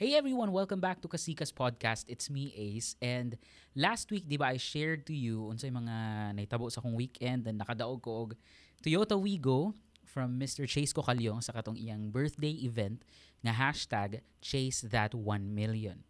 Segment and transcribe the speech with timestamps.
[0.00, 2.08] Hey everyone, welcome back to Kasikas Podcast.
[2.08, 2.96] It's me, Ace.
[3.04, 3.36] And
[3.76, 5.92] last week, di ba, I shared to you unsay mga
[6.40, 8.32] naitabo sa akong weekend and nakadaog ko og
[8.80, 9.76] Toyota Wigo
[10.08, 10.64] from Mr.
[10.64, 13.04] Chase Cocalyong sa katong iyang birthday event
[13.44, 15.20] nga hashtag Chase That 1
[15.52, 16.00] Million.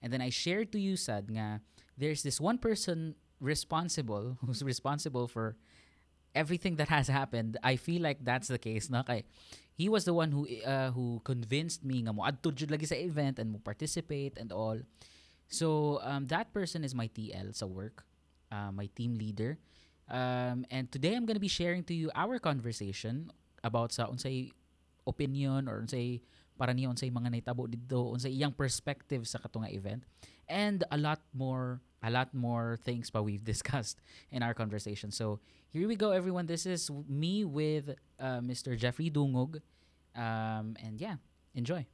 [0.00, 1.60] And then I shared to you sad nga
[2.00, 3.12] there's this one person
[3.44, 5.60] responsible who's responsible for
[6.34, 7.56] everything that has happened.
[7.62, 9.24] I feel like that's the case na kay
[9.74, 12.94] he was the one who uh, who convinced me nga mo adto jud lagi sa
[12.94, 14.78] event and mo participate and all.
[15.50, 18.06] So um, that person is my TL sa work,
[18.50, 19.58] uh, my team leader.
[20.10, 23.32] Um, and today I'm gonna be sharing to you our conversation
[23.62, 24.54] about sa unsay
[25.06, 26.22] opinion or unsay
[26.54, 30.06] para niya unsay mga naitabo dito unsay iyang perspective sa katunga event
[30.46, 33.98] and a lot more a lot more things pa we've discussed
[34.30, 35.08] in our conversation.
[35.10, 35.40] So
[35.72, 36.44] here we go, everyone.
[36.46, 38.76] This is me with uh, Mr.
[38.76, 39.64] Jeffrey Dungog.
[40.14, 41.16] Um, and yeah,
[41.56, 41.88] enjoy.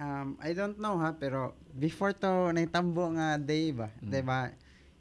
[0.00, 4.08] Um, I don't know ha, pero before to naitambo nga day ba, Mm.
[4.08, 4.48] 'di ba?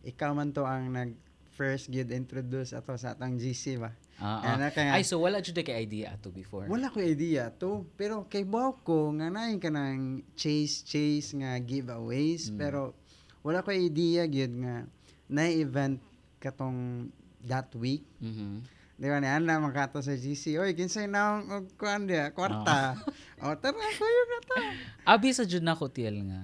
[0.03, 1.15] Ikaw man to ang nag
[1.59, 3.91] first gid introduce ato sa atang GC ba.
[4.15, 4.55] Ah, ah.
[4.55, 6.63] Ano kaya Ay, so wala jud kay idea ato before.
[6.71, 11.59] wala ko idea to, pero kay baw ko nga naay ka ng chase chase nga
[11.59, 12.55] giveaways, Mm.
[12.55, 12.95] pero
[13.43, 14.87] wala ko idea gid nga
[15.27, 15.99] na event
[16.39, 17.11] katong
[17.43, 18.07] that week.
[18.23, 18.63] Mhm.
[18.95, 20.59] Di ba na na makato sa GC.
[20.59, 22.99] Oy, kinsay na og kuan dia, kwarta.
[23.43, 24.55] o tara ko yun na to.
[25.15, 26.41] Abi sa jud nako TL nga.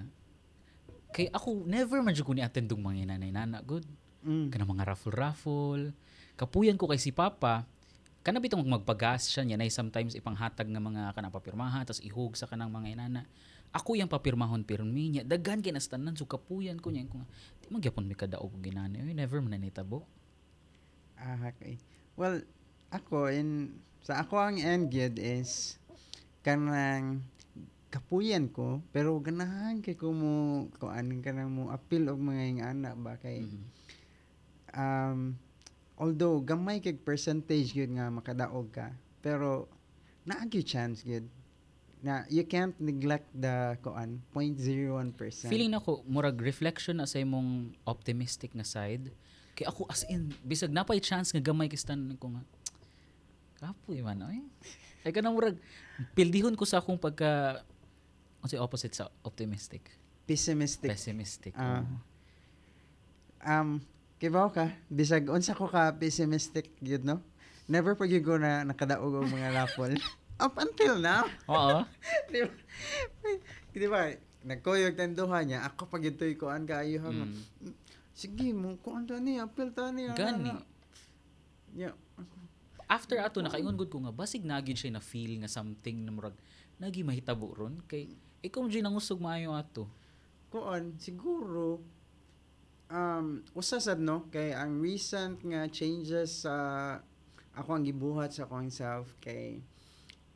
[1.12, 3.84] Kay ako never man jud ko ni attend mga nanay nana good.
[4.26, 4.50] Mm.
[4.50, 5.94] Kana mga raffle-raffle.
[6.36, 7.64] Kapuyan ko kay si Papa.
[8.26, 12.50] Kana bitong magpagas siya niya na sometimes ipanghatag nga mga kanang papirmahan tas ihug sa
[12.50, 13.22] kanang mga inana.
[13.70, 15.24] Ako yung papirmahon pirmi niya.
[15.24, 17.28] Daghan kay nastanan so kapuyan ko niya ko nga.
[17.62, 19.06] Di man gyapon mi kadaog og ginani.
[19.06, 20.10] Uy, never man na nitabo.
[21.22, 21.78] Ah, okay.
[22.18, 22.42] Well,
[22.90, 25.78] ako in sa ako ang end gid is
[26.42, 27.22] kanang
[27.94, 32.94] kapuyan ko pero ganahan kay ko mo kuan kanang mo appeal og mga ing anak
[33.00, 33.66] ba kay Mhm.
[34.76, 35.40] Um
[35.96, 38.92] although gamay kay percentage gyud nga makadaog ka
[39.24, 39.72] pero
[40.28, 41.26] naa gyud chance gyud
[42.06, 45.50] na you can't neglect the kuan 0.01%.
[45.50, 49.10] Feeling nako murag reflection na sa imong optimistic na side.
[49.58, 52.46] Kay ako as in bisag napay chance nga gamay kay stand ko nga.
[53.58, 54.46] Kapoy man oy.
[55.02, 55.58] Ay kanang murag
[56.14, 57.66] pildihon ko sa akong pagka
[58.46, 59.90] unsay opposite sa optimistic.
[60.26, 60.90] pessimistic.
[60.90, 61.54] Pessimistic.
[61.58, 61.86] Oo.
[63.46, 63.82] um
[64.18, 64.72] kibaw ka.
[64.88, 67.20] Bisag unsa ko ka pessimistic gyud no?
[67.66, 69.98] Never pag ko na nakadaog og mga raffle
[70.46, 71.26] up until now.
[71.50, 71.82] Oo.
[72.32, 72.54] di ba?
[73.74, 74.02] Di ba?
[74.46, 75.66] Nagkuyog tenduhan niya.
[75.66, 77.34] Ako pag ito'y kuan kaayo ha Mm.
[78.16, 80.56] sige mo kuan ta ni apil ta ni Gani.
[81.76, 81.92] yeah.
[82.88, 86.38] After ato nakaingon gud ko nga basig nagid siya na feel nga something na murag
[86.78, 87.82] nagi mahitabo ron.
[87.90, 88.08] Kay
[88.40, 89.90] ikaw mo gyud nangusog maayo ato.
[90.48, 91.82] kuan siguro
[92.90, 94.30] um usa sad no?
[94.30, 96.56] Kay ang recent nga changes sa
[97.58, 99.64] ako ang gibuhat sa akong self kay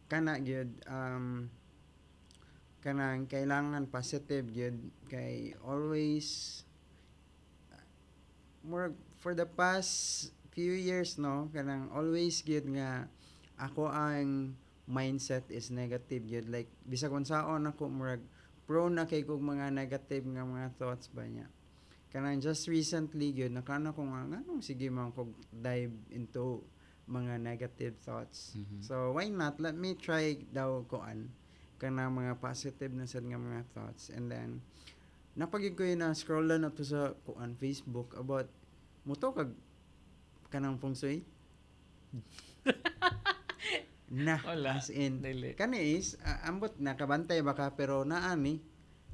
[0.09, 1.51] kana gyud um
[2.79, 4.79] kanang kailangan positive gyud
[5.11, 6.61] kay always
[8.63, 11.53] more for the past few years no?
[11.53, 13.05] Kanang always gyud nga
[13.61, 14.57] ako ang
[14.89, 16.49] mindset is negative gyud.
[16.49, 18.25] Like bisag unsaon ako murag
[18.65, 21.45] prone na kay kog mga negative nga mga thoughts ba niya
[22.09, 26.61] kanang just recently gyud nakana ko nga nganong sige man kog dive into
[27.05, 28.81] mga negative thoughts Mhm.
[28.81, 31.29] so why not let me try daw koan
[31.77, 34.61] kanang mga positive na sad nga mga thoughts and then
[35.33, 38.49] napagid ko na scroll na to sa kuan Facebook about
[39.05, 39.53] muto kag
[40.49, 41.21] kanang feng shui
[44.09, 44.81] na Wala.
[44.81, 45.53] as in Dili.
[45.53, 48.57] kani is ah, ambot nakabantay baka pero naani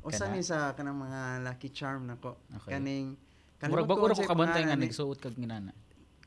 [0.05, 2.77] usa ni sa kanang mga lucky charm nako Okay.
[2.77, 3.17] kaning
[3.65, 5.73] Murag kalimot bago ko ra ko kabantay nga nagsuot kag ginana.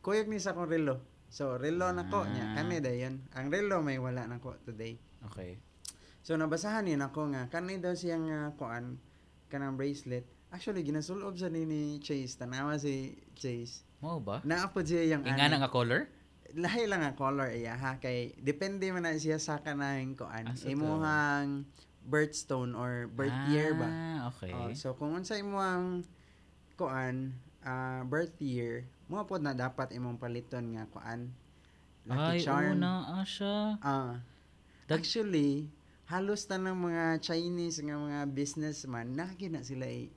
[0.01, 0.99] kuyog ni sa akong relo.
[1.29, 2.45] So relo nako niya.
[2.45, 2.55] Ah.
[2.57, 4.99] kani dayon ang relo may wala nako today.
[5.31, 5.61] Okay.
[6.21, 7.47] so nabasahan ni nako nga.
[7.47, 8.99] Kani daw siya nga kuan
[9.47, 10.27] kanang bracelet.
[10.49, 12.35] Actually ginasulob sa ni ni Chase.
[12.35, 13.85] Tanawa si Chase.
[14.01, 14.41] Mo ba?
[14.43, 16.09] naapod siya yung Inga na nga color?
[16.49, 18.01] lahi lang ang color iya ha?
[18.01, 21.69] Kay depende man na siya sa kanang kuan Ah, so imuhang
[22.09, 24.51] birthstone or birth year ba Ah, okay.
[24.51, 26.03] Oh, so kung unsa imuhang
[26.75, 31.29] kuan ah, birth year mo pod na dapat imong paliton nga kuan
[32.05, 33.77] Ay, lucky charm una ah, siya.
[33.79, 34.17] Ah.
[34.85, 35.69] Dag- actually
[36.07, 40.09] halos ta ng mga Chinese nga mga businessman nagi na sila i-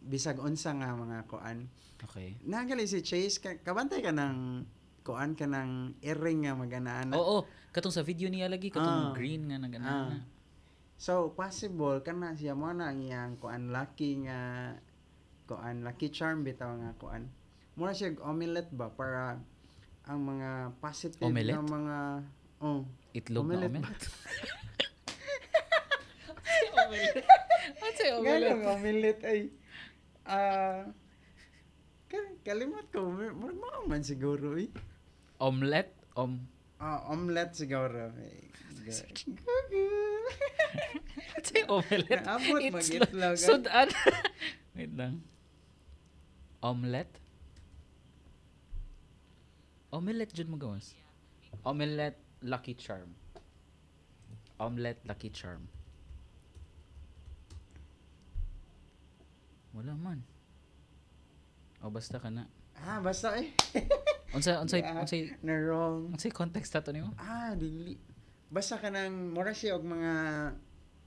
[0.00, 1.66] bisag unsa nga mga kuan
[2.02, 2.34] Okay.
[2.42, 4.66] nagali si Chase ka, kabantay ka ng
[5.02, 7.14] kuan ka ng earring nga magana-ana.
[7.14, 9.14] Oo, katong sa video niya lagi katong Ah.
[9.14, 10.10] green nga nag Ah.
[11.02, 14.70] So possible kana siya mo na ang iyang kuan lucky nga
[15.50, 17.26] kuan lucky charm bitaw nga kuan.
[17.74, 19.34] Mura siya omelette ba para
[20.06, 21.58] ang mga positive Omelette?
[21.58, 21.96] na mga
[22.62, 22.86] oh
[23.18, 23.90] Itlog Omelette na ba?
[23.90, 24.06] omelette.
[26.78, 27.26] omelette.
[27.82, 28.66] Ano say Ganang omelette?
[28.70, 29.40] omelette ay
[30.22, 30.86] ah
[32.06, 34.70] ka- kalimot ko mura mo man siguro eh.
[35.42, 35.98] Omelette?
[36.14, 38.10] Om Ah, omelette siguro.
[38.22, 38.50] Eh,
[41.42, 42.24] say omelette?
[42.24, 43.34] Naabot It's mag-itlog.
[43.38, 43.88] Sudan.
[44.76, 45.22] Wait lang.
[46.62, 47.18] Omelette?
[49.92, 50.94] Omelette jud mo gawas.
[51.66, 53.12] Omelette Lucky Charm.
[54.58, 55.68] Omelette Lucky Charm.
[59.74, 60.22] Wala man.
[61.82, 62.46] O basta ka na.
[62.82, 63.52] ah, basta eh.
[64.34, 65.00] Unsay unsay Yeah.
[65.02, 66.12] unsay Na wrong.
[66.14, 67.12] unsay context ato nimo?
[67.18, 67.96] Ah, dili.
[68.52, 70.12] Basta ka nang mura siya og mga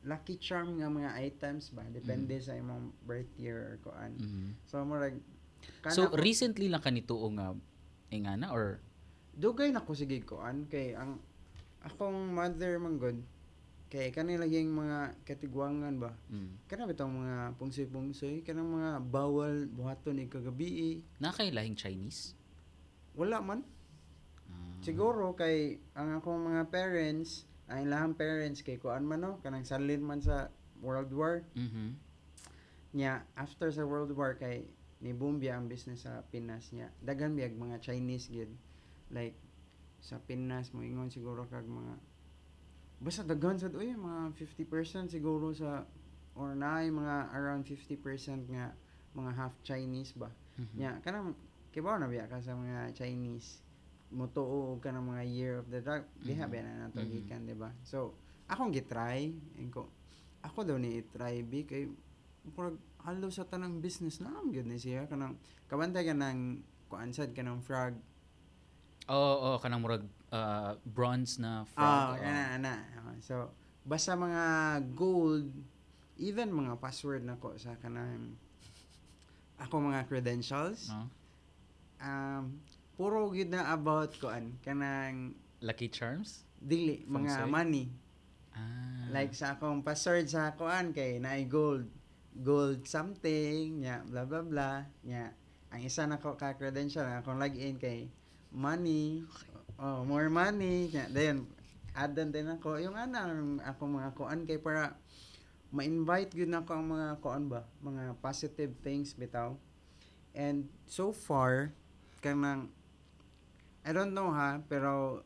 [0.03, 4.13] lucky charm nga mga items ba depende sa imong birth year or kuan.
[4.13, 4.49] Mhm.
[4.63, 5.17] So murag
[5.87, 7.53] So ko- recently lang kanito nga
[8.09, 8.81] ingana or
[9.31, 11.17] dugay na ko sige kuan kay ang
[11.81, 13.17] akong mother man god
[13.87, 16.13] kay kani laging mga katigwangan ba.
[16.27, 21.01] mm, Kana bitong mga pungsoy-pungsoy kanang mga bawal buhaton ni kagabi.
[21.17, 22.33] nakailahing Chinese?
[23.13, 23.61] Wala man.
[24.85, 30.05] Siguro kay ang akong mga parents, ang ilahang parents kay kuan man no, kanang salin
[30.05, 30.53] man sa
[30.85, 31.97] World War Mhm.
[32.95, 34.69] nya after sa World War kay
[35.01, 36.93] ni Bumbia ang business sa Pinas niya.
[37.03, 38.47] Daghan biyag mga Chinese gid.
[39.11, 39.35] Like
[39.99, 41.97] sa Pinas mo ingon siguro kag mga
[43.01, 45.83] basta daghan sad uy mga 50% siguro sa
[46.37, 48.71] or naay mga around 50% nga
[49.17, 50.29] mga half Chinese ba.
[50.61, 50.75] Mhm.
[50.77, 51.33] Nya kanang
[51.73, 53.64] kibaw na biya ka sa mga Chinese
[54.09, 56.51] mutuo og kanang mga year of the dog diha Mhm.
[56.51, 57.09] ba na nato Mhm.
[57.11, 58.13] gikan di ba so
[58.45, 59.89] akong gitry and ko
[60.41, 61.89] ako daw ni try bi kay
[62.45, 65.33] murag halo sa tanang business na ang gyud ni siya kanang
[65.65, 67.97] kabantay ka ng kuansad ka ng frog
[69.05, 71.85] Oo, oh, kanang murag ah, bronze na frog.
[71.85, 72.21] ah oo.
[72.21, 72.73] ana ana
[73.19, 73.49] so
[73.81, 74.43] basta mga
[74.93, 75.49] gold
[76.17, 78.33] even mga password na ko sa kanang
[79.57, 81.05] ako mga credentials No?
[81.97, 82.43] um
[82.95, 86.47] puro gid na about kuan kanang Lucky Charms?
[86.65, 87.51] dili mga Shui?
[87.51, 87.85] money.
[88.55, 89.11] Ah.
[89.11, 91.85] like sa akong password sa kuan kay naay gold.
[92.35, 95.35] Gold something nya blah blah blah nya.
[95.71, 98.07] Ang isa na ko ka credential ang akong login kay
[98.55, 99.27] money.
[99.75, 101.05] Oh more money nya.
[101.95, 102.75] Add on din ako.
[102.83, 104.99] Yung anang akong mga kuan kay para
[105.71, 107.63] ma-invite gyud na ako ang mga kuan ba?
[107.79, 109.55] Mga positive things bitaw.
[110.35, 111.71] And so far
[112.19, 112.71] kanang
[113.85, 115.21] I don't know ha pero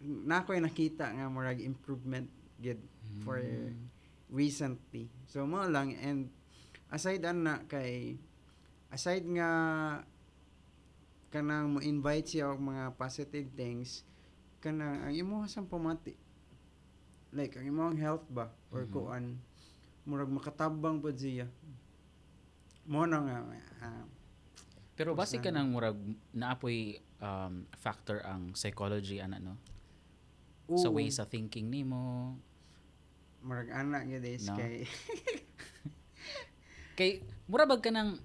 [0.00, 2.80] na ako'y nakita nga murag improvement gid
[3.22, 3.74] for Mm.
[4.28, 5.06] recently.
[5.26, 6.32] So mo lang and
[6.88, 8.16] aside ana kay
[8.88, 9.50] aside nga
[11.28, 14.00] kanang mo invite siya og mga positive things
[14.58, 16.16] kanang ang imo sang pamati
[17.30, 18.92] like ang imong health ba or Mhm.
[18.92, 19.24] kuan
[20.08, 21.44] murag makatabang pud siya
[22.88, 23.36] mo na nga
[23.84, 24.04] ah,
[24.96, 26.00] Pero base ka na- nang murag
[26.32, 29.54] naapoy um, factor ang psychology ana no?
[30.76, 32.36] Sa oo, way sa thinking nimo.
[33.38, 34.58] murag ana gyud is No.
[34.58, 34.82] kay
[36.98, 38.18] Kay mura bag ka nang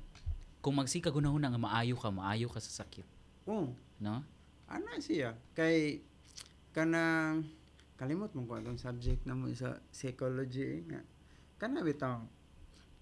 [0.64, 3.06] kung magsika gunahon nga maayo ka, maayo ka sa sakit,
[3.46, 3.70] oo
[4.02, 4.26] no?
[4.66, 6.02] ana siya kay
[6.74, 7.46] kanang
[7.94, 11.06] kalimot mo ko atong subject na mo sa psychology nga
[11.62, 12.26] kana bitang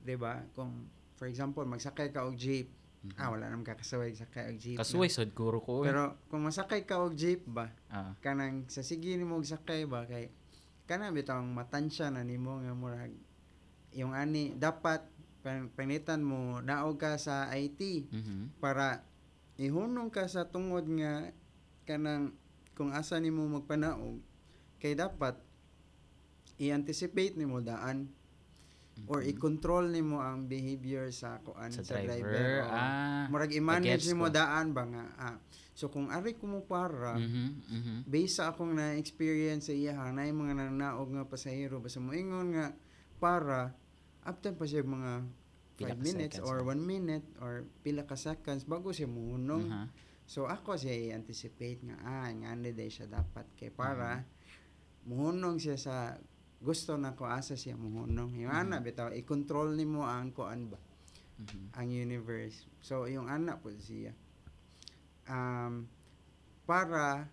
[0.03, 2.67] 'di ba kung for example magsakay ka og jeep
[3.01, 3.17] Mhm.
[3.17, 4.85] ah wala namang kakasaway sakay og jeep na.
[4.85, 5.81] Kasuway sad guro ko.
[5.81, 5.89] eh.
[5.89, 10.05] pero kung masakay ka og jeep ba ah, kanang sa sige nimo og sakay ba
[10.05, 10.29] kay
[10.85, 13.09] kana bitang matansya na nimo nga murag
[13.91, 15.01] yung ani dapat
[15.41, 18.61] pan- panitan mo naog ka sa IT mhm.
[18.61, 19.01] para
[19.57, 21.33] ihunong ka sa tungod nga
[21.83, 22.37] kanang
[22.71, 24.21] kung asa nimo magpanaog
[24.77, 25.41] kay dapat
[26.57, 28.09] i-anticipate nimo daan
[29.09, 29.29] or Mhm.
[29.33, 32.11] i-control nimo ang behavior sa kuan sa, sa, driver.
[32.21, 33.25] driver, o ah.
[33.27, 35.37] murag i-manage nimo daan ba nga ah,
[35.73, 37.97] so kung ari ko mo para Mhm, mhm.
[38.05, 42.11] based sa akong na experience sa iya na yung mga nanaog nga pasahero basta mo
[42.13, 42.75] ingon nga
[43.17, 43.73] para
[44.21, 45.25] after pa siya mga
[45.79, 46.69] Pila 5 ka minutes seconds, or no?
[46.69, 49.85] 1 minute or pila ka seconds bago siya muhunong Aha.
[50.31, 55.09] So ako siya i-anticipate nga ah nga day siya dapat kay para Mm-hmm.
[55.11, 55.95] muhunong siya sa
[56.61, 57.73] gusto na ko asa siya.
[57.73, 58.13] Yung
[58.47, 58.85] ana Mhm.
[58.85, 60.77] bitaw i-control nimo ang kuan ba
[61.41, 61.73] Mhm.
[61.73, 62.69] ang universe.
[62.79, 64.13] So yung ana po siya.
[65.25, 65.89] Um
[66.65, 67.29] para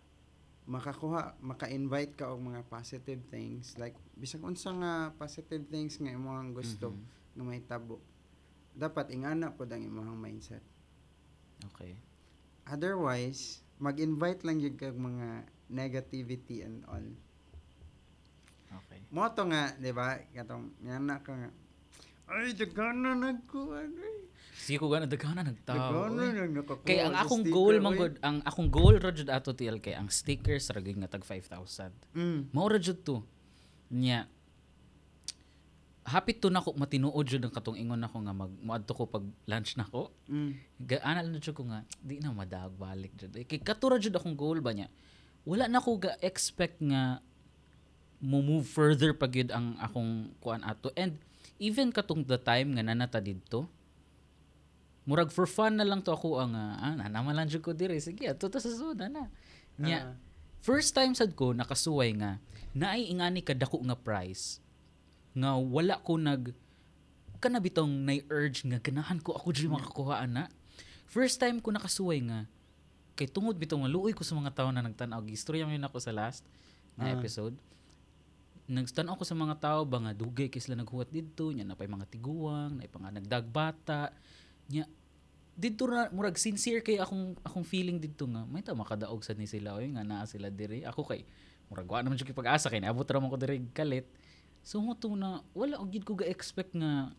[0.68, 6.52] makakuha maka-invite ka og mga positive things like bisag unsa nga positive things nga imong
[6.52, 7.04] gusto Mhm.
[7.36, 7.94] nga mahitabo
[8.76, 10.60] dapat ingana pod ang imong mindset
[11.72, 11.96] Okay.
[12.68, 17.02] otherwise mag-invite lang kag mga negativity and all
[19.08, 19.16] Okay.
[19.16, 21.50] mo to nga di ba katong ngana ka nga
[22.28, 24.14] ay daghan na nagkuan ay
[24.58, 25.72] Sige ko gana daghan na nagtao.
[25.72, 26.28] daghan oy.
[26.28, 27.80] na nakakuha Kay ang akong goal oy.
[27.80, 31.24] man gud, ang akong goal jud ato TL kay ang stickers ra gyud nga tag
[31.24, 31.88] 5,000.
[32.12, 32.52] mm.
[32.52, 33.24] Mao ra jud to.
[33.88, 34.28] Nya
[36.04, 39.76] hapit to nako matinuod jud ang katong ingon nako nga mag moadto ko pag lunch
[39.76, 40.12] nako.
[40.28, 40.52] Mm.
[40.80, 43.32] Gaana lang jud ko nga di na madag balik jud.
[43.36, 44.92] Eh, Kay katura jud akong goal ba niya.
[45.44, 47.24] Wala na ko ga expect nga
[48.18, 50.90] move further pag yun ang akong kuan ato.
[50.98, 51.18] And
[51.62, 53.70] even katong the time nga nanata didto
[55.08, 57.96] murag for fun na lang to ako ang uh, ah, nanaman lang jud ko dire.
[57.96, 59.32] Sige ato ta sa soda na
[59.80, 60.14] nya Ah.
[60.60, 62.36] first time sad ko nakasuway nga
[62.76, 64.60] naay ingani ka dako nga price
[65.32, 66.52] nga wala ko nag
[67.40, 70.52] kana bitong nay urge nga ganahan ko ako diri makakuha ana.
[71.08, 72.44] First time ko nakasuway nga
[73.16, 76.04] kay tungod bitong nga luoy ko sa mga tao na nagtan-aw gistorya man yun ako
[76.04, 76.44] sa last
[77.00, 77.16] na Ah.
[77.16, 77.56] episode
[78.68, 81.88] nagtan ako sa mga tao ba nga dugay kay sila naghuwat didto nya na pay
[81.88, 84.12] mga tiguang na pa nga nagdagbata
[84.68, 84.84] nya
[85.58, 89.48] didto na murag sincere kay akong akong feeling didto nga may ta makadaog sad ni
[89.48, 90.84] sila oy nga naa sila diri.
[90.84, 91.24] Ako kay
[91.66, 94.06] murag wa naman jud pag-asa kay naabot ra man ko diri kalit.
[94.62, 97.10] So mo na wala og gid ko ga expect nga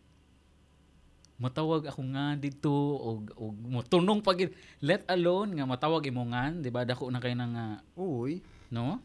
[1.36, 4.48] matawag ako nga dito og og motunong pag
[4.80, 6.86] let alone nga matawag imo nga di ba?
[6.86, 8.38] Dako na kay nga uy.
[8.70, 9.02] no?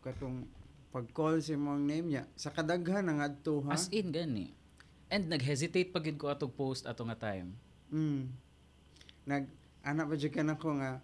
[0.00, 0.59] Katong
[0.90, 4.50] pag-call si mong name niya sa kadaghan ang adto ha As in, gani.
[5.10, 7.54] And nag-hesitate pag ko atong post ato nga time.
[7.90, 8.22] mm.
[9.26, 9.46] nag
[9.82, 10.98] anak pa jud ka na ko nga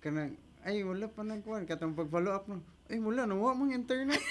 [0.00, 2.60] kanang ay wala pa nagkuan katong pag-follow up no
[2.90, 4.20] ay wala na wa mong internet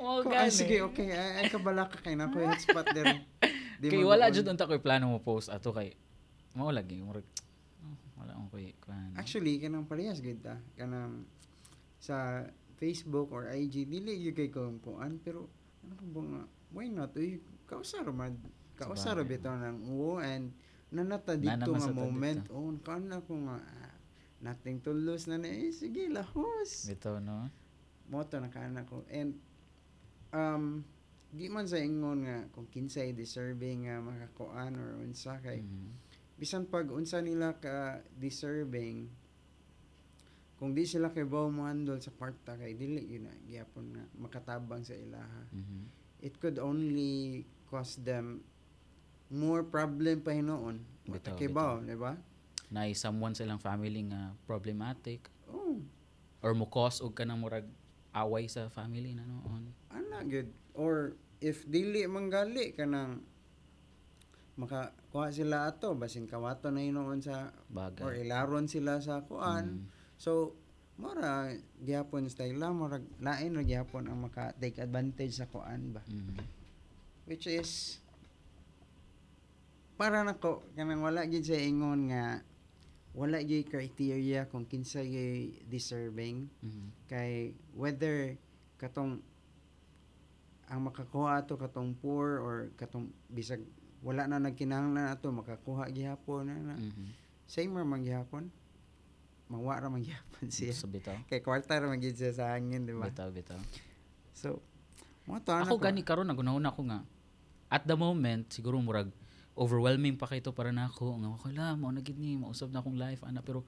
[0.00, 3.20] Oh, ko, ay sige okay ay, ay kabala ka kay na ko yung hotspot there
[3.80, 5.92] Di Kay wala jud unta ko'y plano mo post ato kay
[6.56, 7.28] mao lagi murag
[7.84, 9.12] oh, wala akong ko'y kuan.
[9.20, 10.56] Actually, kanang parehas gid ta.
[10.80, 11.28] Kanang
[12.00, 12.40] sa
[12.76, 15.48] Facebook or IG dili gyud kay ko kuan pero
[15.84, 16.42] ano ba nga
[16.76, 17.16] why not?
[17.16, 18.36] Uy kausar man.
[18.76, 20.52] Kausar bitaw nang uwo and
[20.92, 22.44] nanata dito nga moment.
[22.52, 23.94] Oh kan ko nga ah,
[24.44, 26.84] nothing to lose na na eh, sige lahos.
[26.86, 27.48] Bitaw no.
[28.06, 29.02] moto na kana ko.
[29.10, 29.34] And
[30.30, 30.86] um
[31.34, 35.90] di man sa ingon nga kung kinsay deserving nga makakuan or unsa kay Mhm.
[36.38, 39.10] bisan pag unsa nila ka deserving
[40.56, 43.92] kung di sila kay bao mo handle sa part ta kay dili yun na gyapon
[43.92, 45.80] nga makatabang sa ilaha Mhm.
[46.20, 48.40] it could only cause them
[49.28, 52.16] more problem pa hinoon Bitaw, kay bao di ba
[52.66, 55.78] Na someone sa ilang family nga problematic oh
[56.40, 57.68] or mo cause og kanang murag
[58.10, 59.70] away sa family na noon.
[59.88, 63.20] ana good or if dili manggali kanang
[64.56, 67.52] makakuha sila ato basin kawato na hinoon sa
[68.00, 68.24] or Bagay.
[68.24, 69.95] ilaron sila sa kuan Mhm.
[70.16, 70.56] So,
[70.96, 71.52] mora
[71.84, 76.00] gyapon style lang mora lain ra gyapon ang maka take advantage sa kuan ba.
[76.08, 76.40] Mhm.
[77.28, 78.00] Which is
[79.96, 82.40] para nako kanang wala gid sa ingon nga
[83.16, 86.86] wala gyud criteria kung kinsa gyud deserving Mhm.
[87.08, 88.36] kay whether
[88.76, 89.20] katong
[90.68, 93.64] ang makakuha ato katong poor or katong bisag
[94.04, 96.76] wala na nagkinahanglan ato makakuha gihapon na, na.
[96.76, 97.06] Mhm.
[97.48, 98.52] same ra man gihapon
[99.46, 101.14] mawa ra man gihapon siya So bitaw.
[101.24, 103.58] kay kwarta ra man gid siya sa hangin di ba Bitaw bitaw.
[104.32, 104.58] so
[105.24, 107.02] mo to Ako gani karon nagunahon ako nga
[107.66, 109.10] at the moment siguro murag
[109.54, 112.94] overwhelming pa kay to para nako nga wala mo na gid ni mausab na akong
[112.94, 113.62] life ana pero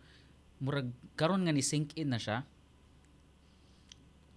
[0.58, 2.42] murag karon nga ni sink in na siya.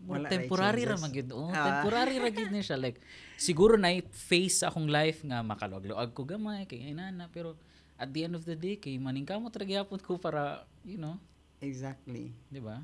[0.01, 1.29] Murag Wala na temporary ra man gyud.
[1.29, 1.81] Oh, Ah.
[1.81, 2.97] temporary ra gyud ni siya like
[3.35, 7.53] siguro na face sa akong life nga makaluag-luag ko gamay kay inana pero
[7.97, 11.21] at the end of the day kay maningkamot ra gyapon ko para you know,
[11.61, 12.81] exactly di ba?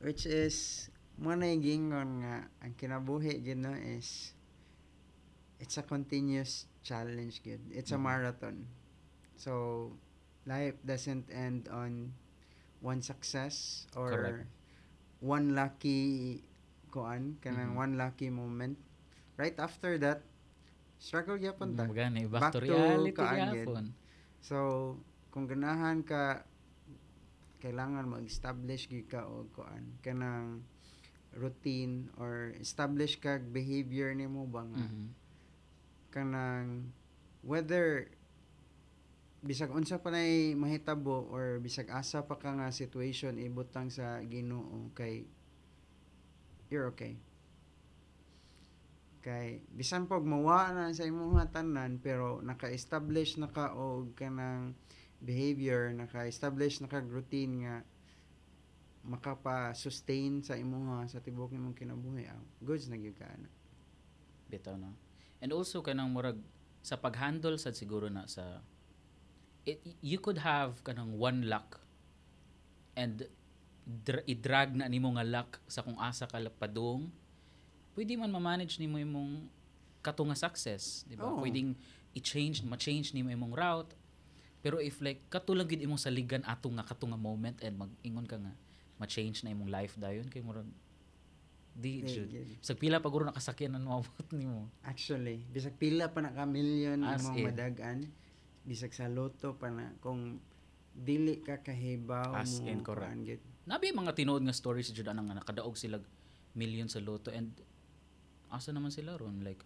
[0.00, 4.36] which is mo na gingon nga ang kinabuhi gid no is
[5.56, 8.04] it's a continuous challenge gid it's a Mhm.
[8.04, 8.56] marathon
[9.36, 9.52] so
[10.44, 12.12] life doesn't end on
[12.84, 14.44] one success or Correct.
[15.24, 16.40] one lucky
[16.92, 17.80] kuan kanang Mhm.
[17.80, 18.76] one lucky moment
[19.40, 20.20] right after that
[21.00, 23.86] struggle gyapon ta Gani Back back, to reality gyapon.
[24.40, 24.56] So,
[25.32, 26.46] kung ganahan ka
[27.62, 30.62] kailangan mag-establish gyud ka og kuan kanang
[31.36, 35.06] routine or establish kag behavior nimo ba nga Mhm.
[36.10, 36.92] kanang
[37.44, 38.08] whether
[39.44, 44.90] bisag unsa pa nay mahitabo or bisag asa pa ka nga situation ibutang sa Ginoo
[44.96, 45.28] kay
[46.66, 47.14] you're okay.
[49.22, 54.74] Kay bisan pag mawa na sa imong tanan pero naka-establish na ka og kanang
[55.22, 57.74] behavior, naka-establish na ka routine nga
[59.06, 62.26] makapa-sustain sa imuha sa tibok imong kinabuhi.
[62.26, 63.48] ah, Goods na gyud ka ana.
[64.46, 64.94] bitaw no
[65.42, 66.38] and also kanang murag
[66.82, 68.62] sa paghandle sad siguro na sa
[69.66, 71.82] it, you could have kanang one luck
[72.94, 73.26] and
[73.82, 77.10] dra- i-drag na nimo nga luck sa kung asa ka padung
[77.98, 79.50] pwede man ma-manage nimo imong
[79.98, 81.42] kato nga success di ba Oo.
[81.42, 81.74] pwedeng
[82.14, 83.90] i-change ma-change nimo imong route
[84.66, 88.26] pero if like kato lang gid imong saligan ato nga kato nga moment and mag-ingon
[88.26, 88.50] ka nga
[88.98, 90.66] ma-change na imong life dayon kay murag
[91.70, 92.26] di jud
[92.58, 94.66] Bisag pila pa guro nakasakyan na mawabot nimo.
[94.82, 98.10] Actually, bisag pila pa na ka million imong madagan,
[98.66, 100.42] bisag sa loto pa na kung
[100.96, 103.12] dili ka kahibaw As mo in, correct.
[103.22, 103.42] gyud.
[103.70, 106.02] Nabi mga tinuod nga stories jud anang nga nakadaog sila
[106.58, 107.54] million sa loto and
[108.50, 109.60] asa naman sila ron like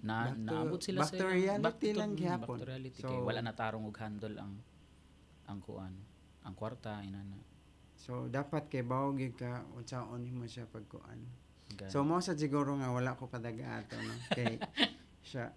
[0.00, 2.56] na Back to- naabot sila sa reality back to- lang gihapon.
[2.56, 4.52] back to reality So- kay wala na tarong og handle ang
[5.44, 5.94] ang kuan
[6.42, 7.38] ang kwarta inana
[7.96, 11.18] So dapat kay bawo gyud ka unsaon nimo siya pagkuan.
[11.74, 14.14] Gan- So mo sa siguro nga wala ko padaga ato no.
[14.38, 14.54] Kay
[15.20, 15.50] siya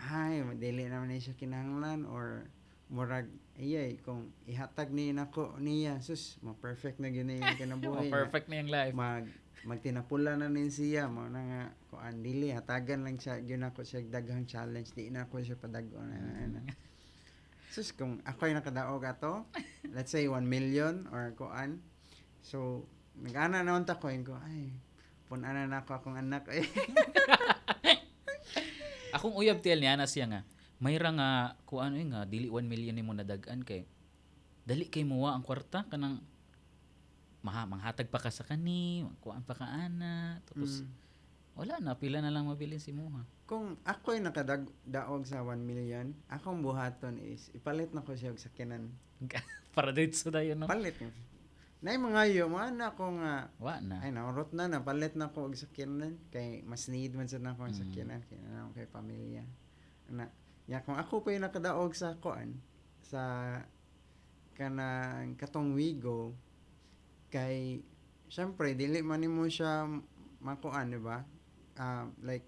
[0.00, 2.48] ay dili naman ni siya kinahanglan or
[2.94, 3.26] murag
[3.58, 8.06] iyay kung ihatag ni nako niya sus mo perfect na niya Oh, kinabuhi.
[8.06, 9.26] perfect na yung life mag
[9.66, 14.06] magtinapula na nin siya mo na nga kuan dili hatagan lang siya gyud ako siya
[14.06, 16.62] daghang challenge di na ako siya padago na na.
[17.74, 19.50] Sus kung ako ay nakadaog ato,
[19.90, 21.82] let's say 1 million or kuan.
[22.38, 22.86] So
[23.18, 24.70] nag-ana naman ta ko ko ay
[25.26, 26.62] punana na ako akong anak eh.
[29.16, 30.40] akong uyab tiel niya na siya nga
[30.84, 31.28] mayra nga
[31.64, 33.88] kuan eh nga dili 1 million nimo nadagan kay
[34.62, 36.20] dali kay muwa ang kwarta kanang
[37.40, 40.92] maha manghatag pa ka sa kani kuan pa ka ana tapos Mm.
[41.54, 46.10] wala na pila na lang mabilin si Muha Kung ako ay nakadaog sa 1 million,
[46.26, 48.88] akong buhaton is ipalit na ko siya og sakyanan.
[49.76, 50.96] para dito dayon no Palit.
[51.78, 55.44] Nay mga yo, mga na ko nga wa na Ay, naurot na, napalit na ko
[55.44, 56.16] og sakyanan.
[56.32, 57.80] Kay, mas need man sa na ko ang Mm.
[57.84, 58.20] sakyanan.
[58.24, 59.44] Kaya na ako kay pamilya.
[60.08, 60.24] Na,
[60.70, 62.56] ya, kung ako pa yung nakadaog sa kuan,
[63.04, 63.56] sa
[64.54, 66.32] kanang katong wigo,
[67.28, 67.82] kay,
[68.30, 69.88] syempre, dili man nimo siya
[70.40, 71.20] makuan, di ba?
[71.74, 72.46] Ah, like,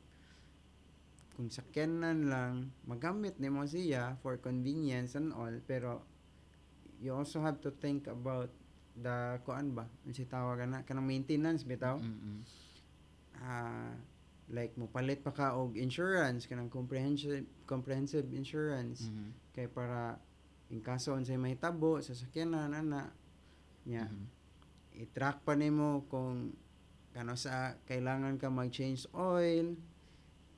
[1.37, 6.01] kung sakyanan lang, magamit nimo siya for convenience and all, pero
[7.01, 8.49] you also have to think about
[8.97, 12.41] the kuan ba unsi tawag na kanang maintenance bitaw Mm-mm.
[13.45, 13.93] ah
[14.47, 19.31] like mo palit pa ka og insurance kanang comprehensive comprehensive insurance Mhm.
[19.53, 20.21] kay para
[20.71, 23.11] in kaso unsay mahitabo sa sakyanan ana
[23.87, 24.27] nya Mhm.
[25.03, 26.55] i-track pa nimo kung
[27.11, 29.75] kano sa kailangan ka mag-change oil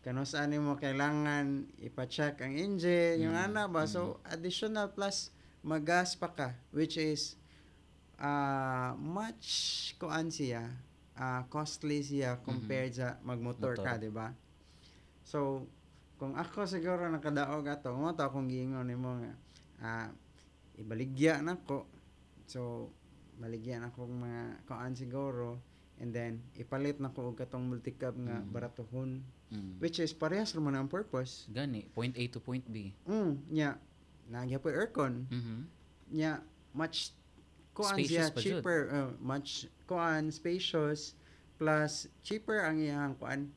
[0.05, 5.33] kano sa nimo kailangan ipa-check ang engine yung Mm, ana ba so additional plus
[5.65, 7.35] magas pa ka which is
[8.19, 9.47] uh, much
[9.99, 10.71] kuan siya
[11.19, 13.99] ah, costly siya compared sa magmotor ka Motor.
[13.99, 14.29] di ba
[15.23, 15.67] so
[16.17, 19.33] kung ako siguro nakadaog ato mo to akong giingon nimo nga
[19.81, 20.09] ah,
[20.75, 21.85] ibaligya na ko
[22.45, 22.91] so
[23.37, 25.59] baligyan ako mga kuan siguro
[25.99, 28.51] and then ipalit na ko og katong multicab nga Mm.
[28.51, 29.11] baratuhon
[29.49, 29.79] Mm.
[29.79, 33.79] which is parehas naman ang purpose gani point A to point B mm nya
[34.27, 35.59] nagya po aircon Mhm.
[36.13, 37.17] nya much
[37.79, 39.51] kuan Spacious siya cheaper uh, much
[39.87, 41.15] kuan spacious
[41.55, 43.55] plus cheaper ang iyang kuan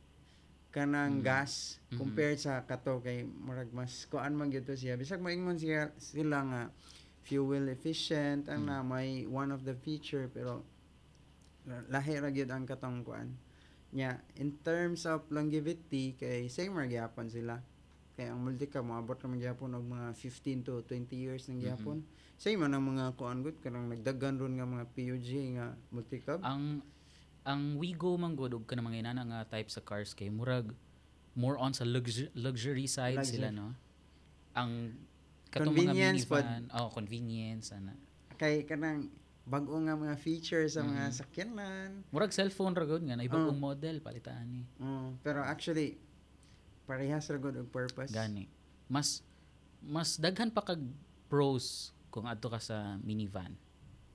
[0.70, 1.26] kanang Mm.
[1.26, 1.98] gas Mhm.
[1.98, 6.62] compared sa kato kay murag mas kuan man gyud siya bisag moingon siya sila nga
[7.22, 8.70] fuel efficient ang Mm.
[8.70, 10.64] na may one of the feature pero
[11.92, 13.36] lahi ra gyud ang katong kuan
[13.92, 17.60] nya in terms of longevity kay same ra gyapon sila
[18.12, 22.04] kay ang multicab moabot ra gyapon og mga 15 to 20 years nang gyapon
[22.36, 26.84] same man ang mga kuan gud kanang nagdagan ron nga mga PUJ nga multicab ang
[27.42, 30.76] ang Wigo man gud og kanang mga inana nga type sa cars kay murag
[31.34, 33.40] more on sa luxury, luxury side Luxury.
[33.40, 33.72] sila no
[34.52, 35.00] ang
[35.48, 36.44] katong mga Convenience pod.
[36.72, 37.96] oh convenience ana
[38.36, 39.08] kay kanang
[39.42, 41.16] bag-o nga mga features sa mga Mhm.
[41.16, 43.56] sakyanan murag cellphone ra gud nga na ibang Oh.
[43.56, 45.96] model palitaan ni Mm, pero actually
[46.84, 48.12] parehas ra gud og purpose.
[48.12, 48.46] gani
[48.88, 49.22] mas
[49.82, 50.82] mas daghan pa kag
[51.28, 53.56] pros kung adto ka sa minivan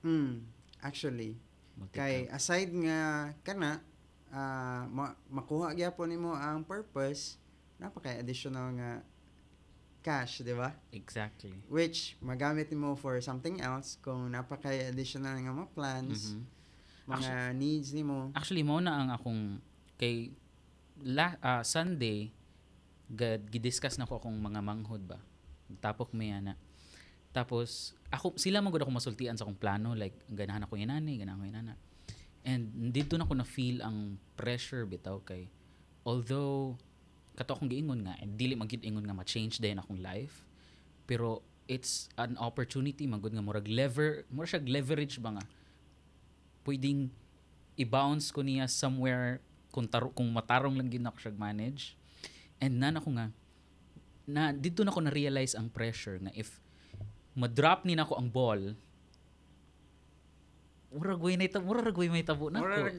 [0.05, 0.45] Mm,
[0.79, 1.35] actually
[1.73, 1.97] multi-cab.
[1.99, 2.99] kay aside nga
[3.41, 3.81] kana
[4.29, 7.35] ah, ma- makuha gyapon nimo ang purpose
[7.75, 9.01] napakay additional nga
[9.99, 10.71] cash, di ba?
[10.89, 11.51] Exactly.
[11.67, 16.41] Which magamit mo for something else kung napakay additional nga mga plans, Mhm.
[17.05, 18.31] mga needs nimo.
[18.31, 19.59] Actually, mo na ang akong
[19.95, 20.31] kay
[20.97, 22.31] la, ah, Sunday
[23.51, 25.19] gidiscuss na ko akong mga manghod ba.
[25.79, 26.59] Tapok may ana.
[27.31, 31.47] Tapos ako sila man ako masultian sa akong plano like ganahan ako inani, ganahan ko
[31.47, 31.73] inana.
[32.47, 35.51] And dito na ko na feel ang pressure bitaw kay
[36.07, 36.79] although
[37.35, 40.47] kato akong giingon nga and dili man ingon nga ma-change din akong life
[41.05, 45.45] pero it's an opportunity magud nga murag lever mura siya leverage ba nga
[46.63, 47.11] pwedeng
[47.77, 49.39] i-bounce ko niya somewhere
[49.69, 51.93] kung, taro, kung matarong lang gid ako siya manage.
[52.57, 53.27] And nan ako nga,
[54.27, 56.59] na, dito na ko na-realize ang pressure nga if
[57.37, 58.73] ma-drop ni nako ang ball,
[60.89, 62.89] murag way na murag way may tabo na ko.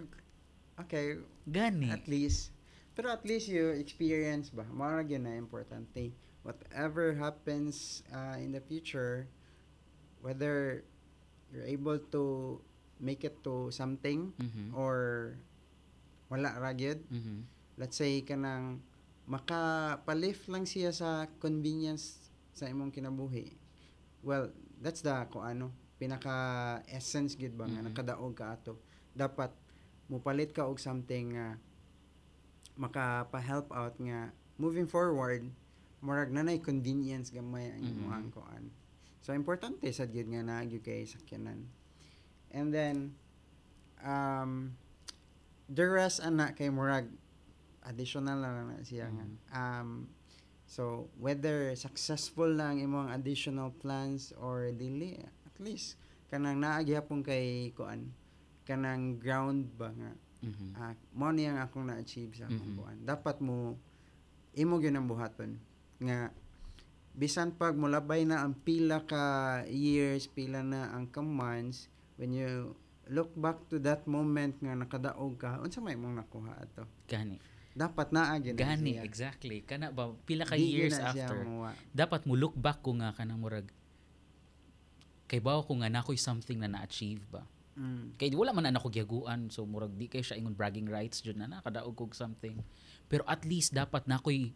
[0.78, 1.90] Okay, Gani.
[1.90, 2.54] at least.
[2.94, 4.62] Pero at least you experience ba?
[4.70, 6.14] Marag yun na importante.
[6.46, 9.26] Whatever happens uh, in the future,
[10.22, 10.82] whether
[11.50, 12.58] you're able to
[12.98, 14.74] make it to something Mhm.
[14.74, 15.34] or
[16.30, 17.46] wala ra gyud Mhm.
[17.78, 18.82] let's say kanang
[19.28, 23.52] makapalift lang siya sa convenience sa imong kinabuhi
[24.24, 24.48] well
[24.80, 25.68] that's the ko ano
[26.00, 26.32] pinaka
[26.88, 27.92] essence gid ba nga Mhm.
[27.92, 28.80] nakadaog ka ato
[29.12, 29.52] dapat
[30.08, 31.60] mupalit ka og something nga
[32.78, 35.44] makapa-help out nga moving forward
[35.98, 37.92] murag nanay convenience gamay ang Mhm.
[38.00, 38.64] imong kuan
[39.20, 41.66] so importante sad gyud nga gyud kay sakyanan
[42.54, 43.12] and then
[44.00, 44.78] um
[45.68, 47.10] the rest ana kay murag
[47.88, 49.24] additional na lang na siya nga.
[49.24, 49.38] Mhm.
[49.50, 49.88] Um,
[50.64, 55.96] so, whether successful lang imong additional plans or dili, at least,
[56.28, 58.12] kanang naagyapon kay kuan
[58.68, 60.12] kanang ground ba nga
[60.44, 60.68] Mhm.
[60.76, 62.76] ah mo niya ang akong na-achieve sa akong Mhm.
[62.76, 63.80] kuan dapat mo
[64.52, 65.56] imo gyud ang buhaton
[65.98, 66.28] nga
[67.16, 69.24] bisan pag mulabay na ang pila ka
[69.66, 71.88] years pila na ang ka months
[72.20, 72.76] when you
[73.08, 77.40] look back to that moment nga nakadaog ka unsa may mong nakuha ato Gani.
[77.78, 79.06] Dapat naa gyud na Gani, siya.
[79.06, 79.62] exactly.
[79.62, 81.38] Kana ba pila ka Di years na after.
[81.94, 83.70] dapat mo look back ko nga kanang murag
[85.28, 87.46] kay bawo ko nga nakoy something na na-achieve ba
[87.78, 88.18] Mm.
[88.18, 91.38] kay wala man na ako giyaguan so murag di kay siya ingon bragging rights jud
[91.38, 92.58] na nakadaog kog something
[93.06, 94.50] pero at least dapat nakoy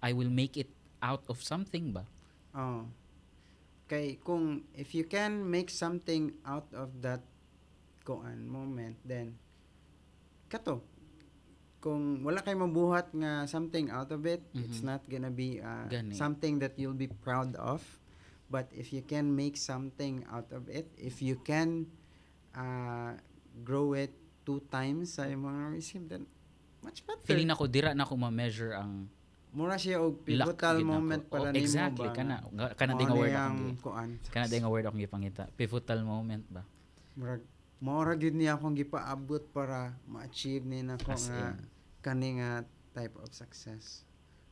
[0.00, 0.72] I will make it
[1.04, 2.08] out of something ba
[2.56, 2.88] Oh.
[3.86, 7.20] Kay kung if you can make something out of that
[8.02, 9.36] kuan moment then
[10.48, 10.80] kato
[11.80, 14.86] kung wala kay mabuhat nga something out of it it's Mhm.
[14.86, 16.12] not gonna be uh, Gani.
[16.12, 17.80] something that you'll be proud of
[18.46, 21.88] but if you can make something out of it if you can
[22.52, 23.16] uh,
[23.64, 24.12] grow it
[24.44, 26.28] two times sa imong receive then
[26.80, 29.08] much better feeling nako dira na ko ma-measure ang
[29.50, 30.86] mura siya og luck pivotal nako.
[30.86, 32.34] moment Oh, para nimo exactly ba kana
[32.76, 36.62] kana ding akong ang kuan kana ding nga word akong gipangita pivotal moment ba
[37.16, 37.40] murag
[37.80, 41.64] maura gyud niya akong gipaabot para ma-achieve ni nako nga in.
[42.04, 42.50] kani nga
[42.92, 44.04] type of success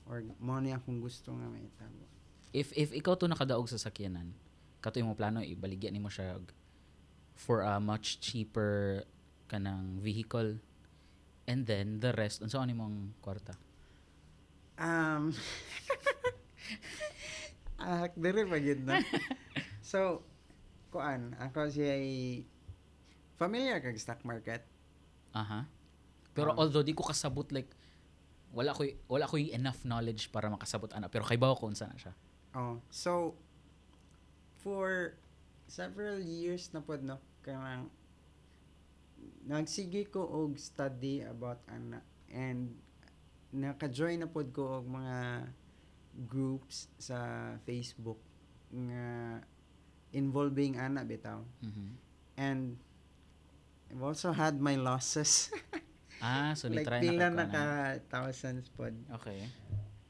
[0.08, 2.08] or mo ni akong gusto nga mahitabo
[2.56, 4.32] if if ikaw to nakadaog sa sakyanan
[4.80, 6.40] kato mo plano ibaligya nimo siya
[7.38, 9.06] for a much cheaper
[9.46, 10.58] kanang vehicle
[11.48, 13.56] and then the rest unsa ni mong kwarta?
[14.76, 15.32] Um
[17.82, 19.00] ah dire gyud na.
[19.88, 20.20] So
[20.92, 22.44] kuan ako siya ay
[23.38, 24.66] familiar kag stock market?
[25.32, 25.64] Aha.
[26.34, 26.58] Pero Ah.
[26.60, 27.70] although di ko kasabot like
[28.50, 31.06] wala ko wala ko enough knowledge para makasabot ana.
[31.06, 32.12] Pero kay bawo ko unsa na siya.
[32.52, 33.38] Oh, so
[34.58, 35.14] for
[35.68, 37.86] several years na pod no kanang
[39.46, 42.00] nagsige ko og study about ana.
[42.28, 42.76] And
[43.50, 45.48] naka-join na pod ko og mga
[46.28, 47.16] groups sa
[47.62, 48.18] Facebook
[48.72, 49.38] nga
[50.12, 51.44] involving ana bitaw.
[51.62, 51.88] Mhm.
[52.38, 52.78] and
[53.90, 55.50] I've also had my losses.
[56.18, 57.66] Ah so ni like try pila na na ka ka
[58.10, 58.90] thousands pod.
[59.22, 59.38] Okay.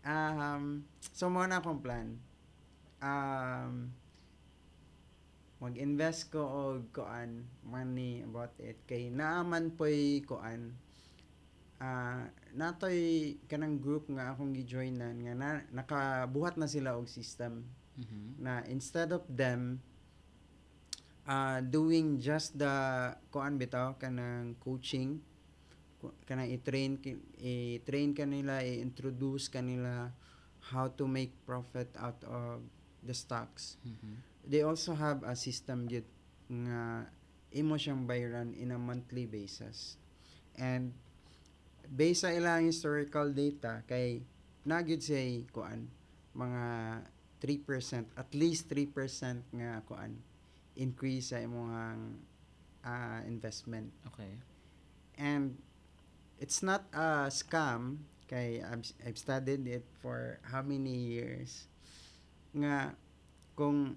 [0.08, 2.16] Um, so mo na akong plan.
[3.04, 3.92] Um,
[5.60, 8.80] mag-invest ko og kuan money about it.
[8.88, 10.72] Kay naaman po'y kuan.
[11.76, 12.24] Ah
[12.56, 17.68] natoy kanang group nga akong gi-joinan nga na, nakabuhat na sila og system.
[17.98, 18.38] Mhm.
[18.38, 19.82] na instead of them
[21.28, 22.72] uh, doing just the
[23.28, 25.20] kuan bitaw kanang coaching
[26.24, 26.96] kanang i-train
[27.42, 30.08] i-train kanila i-introduce kanila
[30.72, 32.64] how to make profit out of
[33.04, 34.14] the stocks Mhm.
[34.48, 36.06] they also have a system yun
[36.48, 37.06] nga
[37.52, 40.00] imo siyang bayran in a monthly basis
[40.56, 40.96] and
[41.88, 44.20] based sa ilang historical data kay
[44.68, 45.88] nagyud say kuan
[46.36, 46.64] mga
[47.38, 50.18] 3%, at least 3% nga kuan
[50.78, 51.74] increase sa imong
[52.86, 53.90] ah, investment.
[54.06, 54.38] Okay.
[55.18, 55.58] And
[56.38, 61.66] it's not a scam kay I've, I've studied it for how many years
[62.52, 62.92] nga
[63.56, 63.96] kung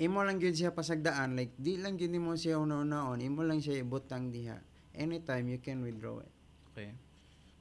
[0.00, 3.84] imo lang gyud siya pasagdaan like di lang gyud mo siya una-unaon imo lang siya
[3.84, 4.56] ibutang diha
[4.96, 6.32] anytime you can withdraw it
[6.72, 6.94] Okay.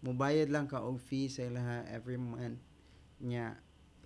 [0.06, 2.62] mubayad lang ka og fee sa ilaha every month
[3.20, 3.58] nya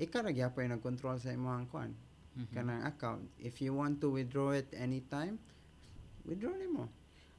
[0.02, 1.94] ikaw ra gyapon nag-control sa imong kuan
[2.38, 2.54] Mhm.
[2.56, 5.38] kanang account if you want to withdraw it anytime
[6.28, 6.88] withdraw nimo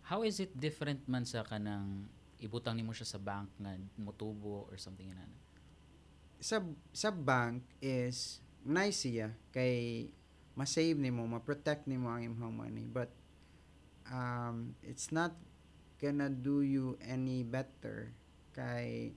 [0.02, 2.11] How is it different man sa kanang
[2.42, 5.38] ibutang nimo siya sa bank nga motubo or something inana?
[6.42, 6.59] sa
[6.90, 10.11] sa bank is nice siya kay
[10.59, 13.09] ma-save nimo, ma-protect nimo ang imong money but
[14.11, 15.33] um it's not
[16.02, 18.11] gonna do you any better
[18.52, 19.14] kay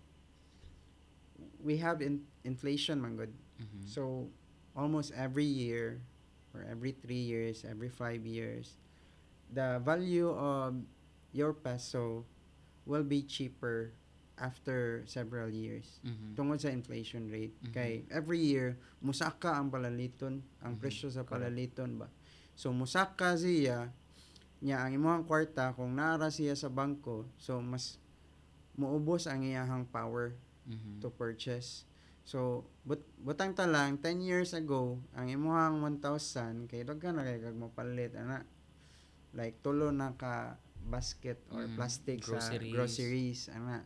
[1.60, 3.34] we have in, inflation man good.
[3.60, 3.84] Mhm.
[3.90, 4.30] So
[4.76, 6.04] almost every year
[6.54, 8.76] or every 3 years, every 5 years
[9.52, 10.74] the value of
[11.32, 12.26] your peso
[12.86, 13.94] will be cheaper
[14.36, 16.36] after several years Mhm.
[16.36, 17.72] tungod sa inflation rate Mhm.
[17.72, 20.82] kay every year musaka ang palaliton ang Mhm.
[20.82, 22.10] presyo sa palaliton ba
[22.58, 23.94] so musaka siya
[24.60, 27.96] nya ang imong kwarta kung nara siya sa bangko so mas
[28.76, 30.36] muubos ang iyahang power
[30.68, 31.00] Mhm.
[31.00, 31.86] to purchase
[32.26, 37.38] so but butang ta lang 10 years ago ang imong 1,000 kay daghan na kay
[37.38, 38.42] kag mapalit ana
[39.32, 42.72] like tulo na ka basket or Mm, plastic sa groceries.
[42.72, 43.86] groceries ana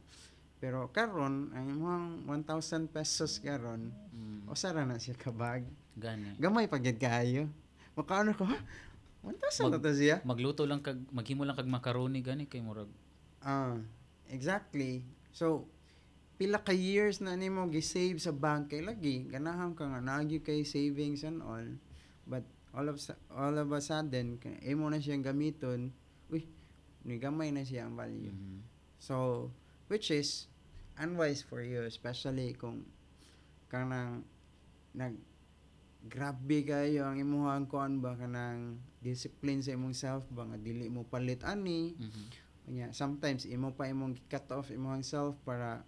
[0.58, 4.48] pero karon ang imong 1,000 pesos karon Mm.
[4.48, 6.36] usara na siya ka bag Gani.
[6.36, 7.48] gamay pa gyud kaayo
[7.94, 8.56] makaano ko ha
[9.20, 9.36] 1,000
[9.68, 12.88] na Mag- to siya Magluto lang kag maghimo lang kag macaroni gani kay murag
[13.40, 13.80] Ah,
[14.28, 15.00] exactly.
[15.32, 15.64] So,
[16.40, 20.64] pila ka years na nimo gi-save sa bank kay lagi ganahan ka nga naagi kay
[20.64, 21.68] savings and all.
[22.24, 22.96] But all of
[23.36, 25.92] all of a sudden imo na siyang gamiton,
[26.32, 26.48] uy,
[27.04, 28.32] ni gamay na siya ang value.
[28.32, 28.64] Mhm.
[29.04, 29.48] So,
[29.92, 30.48] which is
[30.96, 32.88] unwise for you especially kung
[33.68, 34.24] kanang
[34.96, 35.16] nag
[36.08, 41.04] grabe kayo ang imuhang kuan ba kanang discipline sa imong self ba nga dili mo
[41.04, 42.48] palit ani Mhm.
[42.70, 45.82] Kanya, sometimes imo pa imong cut off imong self para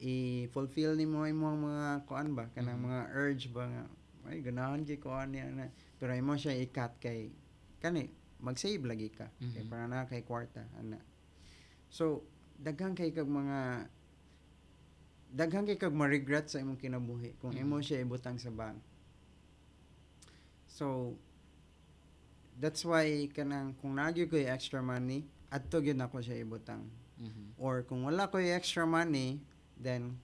[0.00, 2.84] i-fulfill nimo imong mga kuan ba kanang Mhm.
[2.84, 3.82] mga urge ba nga
[4.28, 7.30] ay ganahan kay kuan niya na pero imo siya i-cut kay
[7.80, 8.10] kani
[8.42, 9.70] mag-save lagi ka kay Mhm.
[9.70, 11.00] para na kay kwarta ana
[11.88, 12.20] so
[12.60, 13.88] daghan kay kag mga
[15.32, 17.84] daghan kay kag ma-regret sa imong kinabuhi kung imo Mhm.
[17.84, 18.76] siya ibutang sa bank
[20.68, 21.16] so
[22.60, 26.84] that's why kanang kung nagyo ko extra money adto gyud ako siya ibutang
[27.16, 27.56] Mhm.
[27.56, 29.40] or kung wala ko extra money
[29.76, 30.16] then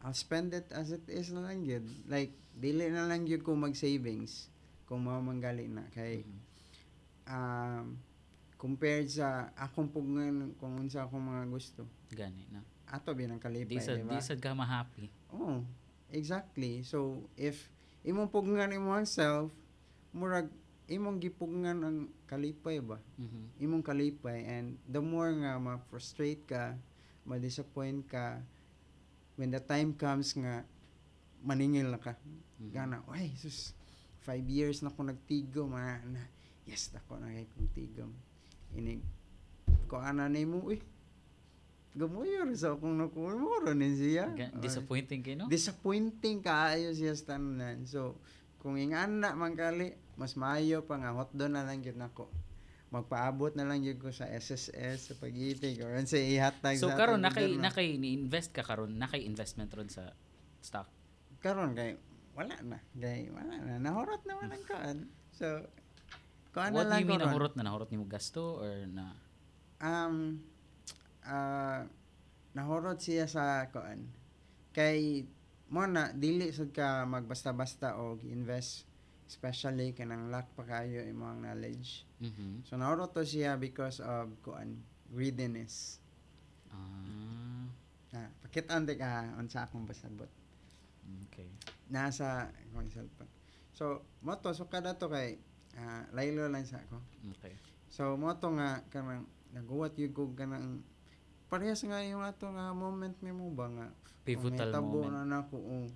[0.00, 1.88] I'll spend it as it is na lang yun.
[2.04, 4.52] Like, dili na lang yun ko mag-savings
[4.84, 5.88] kung mamanggali na.
[5.90, 6.38] Kay, Mhm.
[7.26, 7.86] um,
[8.54, 11.82] compared sa akong pugngan kung unsa akong mga gusto.
[12.12, 12.60] Gani na.
[12.84, 14.20] Ato binang kalipay, Di sa di di ba?
[14.20, 15.08] sa ka ma-happy.
[15.32, 15.64] Oo,
[16.12, 16.84] exactly.
[16.84, 17.72] So, if
[18.04, 19.50] imong pugngan imong self,
[20.12, 20.52] murag
[20.84, 23.00] imong gipugngan ang kalipay ba?
[23.16, 23.56] Mhm.
[23.56, 26.76] imong kalipay and the more nga ma-frustrate ka,
[27.24, 28.44] ma-disappoint ka,
[29.34, 30.62] when the time comes nga
[31.44, 32.16] maningil na ka.
[32.16, 32.70] Mhm.
[32.72, 33.74] Gana, ay, sus,
[34.24, 36.22] five years na ako nagtigom, na, na
[36.64, 38.12] yes, ako na kay kong tigom.
[38.72, 39.04] Inig,
[39.84, 40.80] ko ana ni mo, uy,
[41.94, 44.32] gamuyor sa akong nakuha mo, rin siya.
[44.32, 45.46] Or- Disappointing kay no?
[45.46, 47.84] disappointing kaayo siya sa tanan.
[47.84, 48.16] So,
[48.64, 52.32] kung ingana man kali, mas maayo pa nga hotdog na lang gyud nako.
[52.94, 57.18] Magpaabot na lang gyud ko sa SSS sa pagitig or sa ihatag So sa karon
[57.18, 60.14] nakay nakay ni-invest ka karon, nakay investment ron sa
[60.62, 60.86] stock.
[61.42, 61.98] karon kay
[62.38, 62.78] wala na.
[62.94, 63.82] Kay wala na.
[63.82, 64.98] Nahurot naman ang kaan.
[65.34, 65.66] So,
[66.54, 67.30] kuan na What do lang you mean ko ron.
[67.34, 69.18] nahurot na nahurot nimo gasto or na
[69.84, 70.40] Um,
[71.26, 71.84] ah,
[72.56, 74.08] nahurot siya sa kuan.
[74.72, 75.28] Kay
[75.68, 78.86] mo na dili sad ka magbasta-basta og invest
[79.24, 82.04] especially kanang lack pa kayo imong knowledge.
[82.18, 82.62] Mhm.
[82.62, 85.98] So nahurot to siya because of kuan greediness.
[86.70, 87.66] Ah,
[88.14, 90.30] Ah, pakitaan di ka unsa akong basabot.
[91.26, 91.50] okay.
[91.90, 93.26] Nasa akong cellphone.
[93.74, 95.34] So mo to so kada to kay
[95.74, 97.02] ah, laylo lang sa ako.
[97.34, 97.58] Okay.
[97.90, 100.86] So mo to nga kanang naguwat yun ko kanang
[101.50, 103.86] parehas nga yung ato nga moment nimo ba nga
[104.22, 105.10] Pivotal Kung moment.
[105.12, 105.86] na nako oh.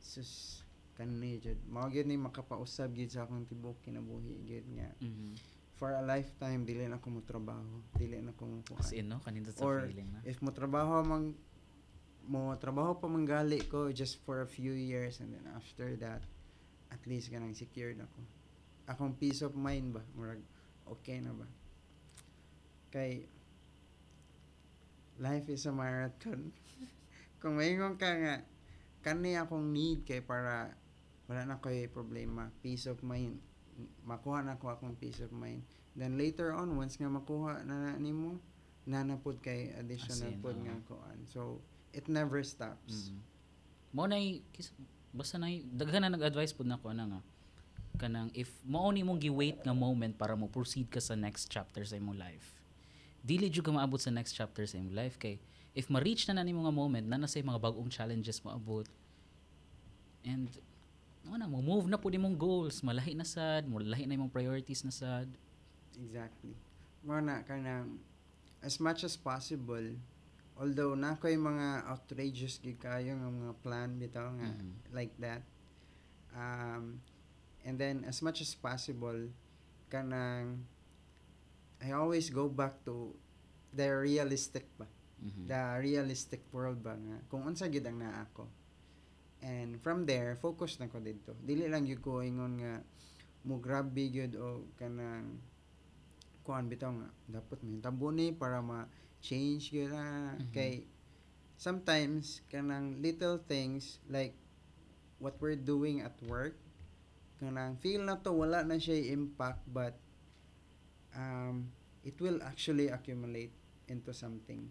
[0.00, 0.61] Sus
[1.02, 1.58] kanni jud.
[1.66, 5.34] Mao gyud ni makapausab gyud sa akong tibok kinabuhi gyud nga Mhm.
[5.74, 9.18] for a lifetime dili na ko mo trabaho, dili na ko mo As in no,
[9.18, 10.22] kanina sa Or feeling na.
[10.22, 11.34] If mo trabaho mang
[12.22, 16.22] mo trabaho pa manggali ko just for a few years and then after that
[16.94, 18.22] at least kanang secured ako
[18.86, 20.38] akong peace of mind ba murag
[20.86, 21.50] okay na ba
[22.94, 23.26] kay
[25.18, 26.54] life is a marathon
[27.42, 28.46] kung maingon ka nga
[29.02, 30.78] kani akong need kay para
[31.32, 33.40] wala na ko'y problema peace of mind
[34.04, 35.64] makuha na ko akong peace of mind
[35.96, 38.36] then later on once nga makuha na na nimo
[38.84, 41.64] nanapod kay additional in, pod nga kuan so
[41.96, 43.32] it never stops Mm.
[43.92, 44.16] Mo na
[44.56, 44.72] kis
[45.12, 47.20] basta na daghan na nag-advise pud nako ana nga
[48.00, 51.84] kanang if mao ni mong gi-wait nga moment para mo proceed ka sa next chapter
[51.84, 52.56] sa imong life.
[53.20, 55.36] Dili jud ka maabot sa next chapter sa imong life kay
[55.76, 58.88] if ma-reach na na nimo nga moment na nasa mga bag-ong challenges maabot.
[60.24, 60.48] And
[61.22, 64.82] ano na mo move na pud imong goals, malahi na sad, malahi na imong priorities
[64.82, 65.28] na sad.
[65.92, 66.56] exactly
[67.04, 68.00] mo na kanang
[68.64, 69.84] as much as possible
[70.56, 74.72] although na ko'y mga outrageous gid kayo nga mga plan bitaw nga Mhm.
[74.90, 75.44] like that
[76.32, 76.96] um
[77.60, 79.28] and then as much as possible
[79.92, 80.64] kanang
[81.82, 83.12] I always go back to
[83.70, 84.88] the realistic ba
[85.20, 85.44] Mhm.
[85.44, 88.48] the realistic world ba nga kung unsa gyud ang naa ako
[89.42, 92.74] and from there focus na ko didto dili lang gyud ko ingon nga
[93.42, 95.42] mo grabe gyud o kanang
[96.46, 98.86] kuan bitaw nga dapat may tabo ni para ma
[99.18, 100.38] change gyud na.
[100.38, 100.54] Mhm.
[100.54, 100.86] kay
[101.58, 104.34] sometimes kanang little things like
[105.18, 106.54] what we're doing at work
[107.42, 109.98] kanang feel na to wala na siya impact but
[111.18, 111.70] um
[112.02, 113.54] it will actually accumulate
[113.86, 114.70] into something.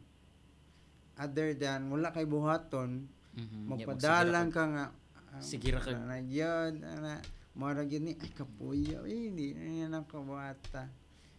[1.16, 3.48] Other than wala kay buhaton Mhm.
[3.48, 4.64] Yeah, magpadalang ka.
[4.66, 4.86] nga.
[5.32, 9.04] Um, Sige ra ka- na yun ana mara gyud ni ay kapuyo.
[9.04, 10.92] Eh, hindi na yan ang kabuhata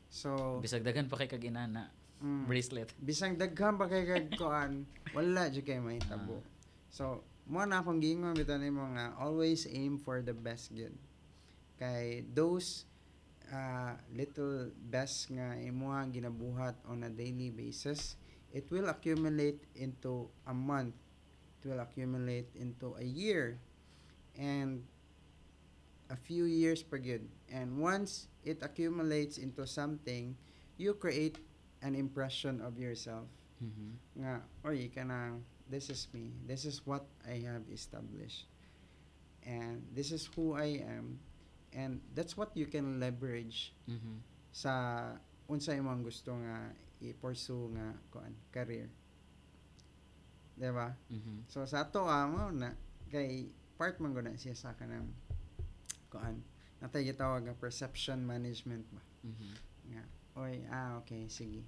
[0.09, 2.89] so Bisag daghan pa kay kag inana mm, bracelet.
[2.97, 4.85] bisang daghan pa kay kag kuan
[5.17, 6.45] wala jud kay may tabo Ah.
[6.89, 7.05] so
[7.45, 10.93] mo na akong gingon bitaw nimo nga always aim for the best gyud
[11.75, 12.85] kay those
[13.49, 18.17] uh, little best nga imuha ginabuhat on a daily basis
[18.51, 20.93] it will accumulate into a month
[21.63, 23.59] it will accumulate into a year.
[24.39, 24.83] And
[26.11, 30.37] a few years per good and once it accumulates into something
[30.77, 31.39] you create
[31.81, 33.25] an impression of yourself.
[33.63, 33.97] Mhm.
[34.21, 36.29] nga oy kanang this is me.
[36.45, 38.45] This is what I have established.
[39.47, 41.17] And this is who I am.
[41.73, 44.21] And that's what you can leverage Mhm.
[44.53, 45.17] sa
[45.49, 48.91] unsa imong gusto nga i-pursue nga kuan career
[50.55, 51.49] diba Mhm.
[51.49, 52.77] so sa ato amo na
[53.09, 55.09] kay part man gud na siya sa kanang
[56.09, 56.41] kuan
[56.79, 59.51] natay gitawag nga perception management ba Mhm.
[59.97, 60.03] nga
[60.39, 61.65] oy ah okay sige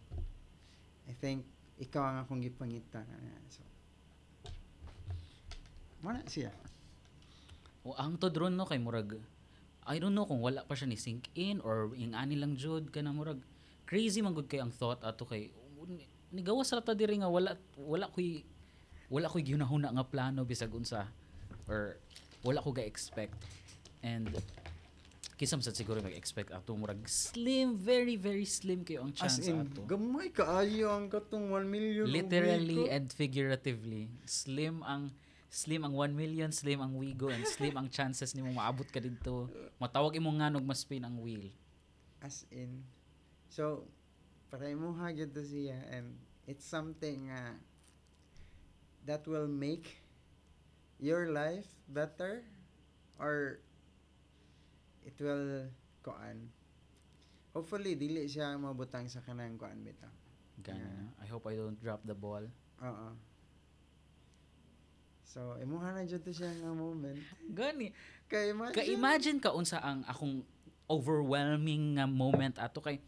[1.04, 1.44] I think
[1.76, 3.60] ikaw ang akong gipangita Ah, so
[6.04, 6.52] Wala siya.
[7.84, 9.16] O ang to drone no kay murag
[9.84, 12.88] I don't know kung wala pa siya ni sink in or yung ani lang jud
[12.88, 13.40] kana murag
[13.84, 15.48] crazy man gud kay ang thought ato kay
[16.32, 18.44] nigawas ra ta diri nga wala wala koy
[19.08, 21.08] wala koy ginahuna nga plano bisag unsa
[21.68, 21.96] or
[22.44, 23.36] wala ko ga expect
[24.04, 24.28] and
[25.34, 29.66] kisam sad siguro mag-expect ato murag slim very very slim kayo ang As chance in,
[29.66, 32.06] ato gamay kaayo ang katong 1 million.
[32.06, 35.10] literally and figuratively slim ang
[35.50, 39.50] slim ang 1 million slim ang wigo and slim ang chances nimo maabot ka didto
[39.82, 41.50] matawag imo nga nog maspin ang wheel
[42.24, 42.80] As in.
[43.52, 43.84] So,
[44.48, 46.16] para mo to siya and
[46.48, 47.52] it's something uh,
[49.04, 50.00] that will make
[50.98, 52.40] your life better
[53.20, 53.60] or
[55.04, 55.68] it will
[56.00, 56.48] kuan
[57.52, 60.10] hopefully dili siya mabutang sa kanang kuan bitaw
[60.62, 60.78] Gana.
[60.78, 61.02] Yeah.
[61.10, 61.22] na.
[61.22, 62.46] I hope I don't drop the ball.
[62.78, 63.08] Oo.
[65.26, 67.18] So imuha na jud to siya nga moment.
[67.50, 67.90] Gani.
[68.30, 70.46] Kay imagine ka-imagine ka unsa ang akong
[70.86, 73.02] overwhelming nga moment ato kay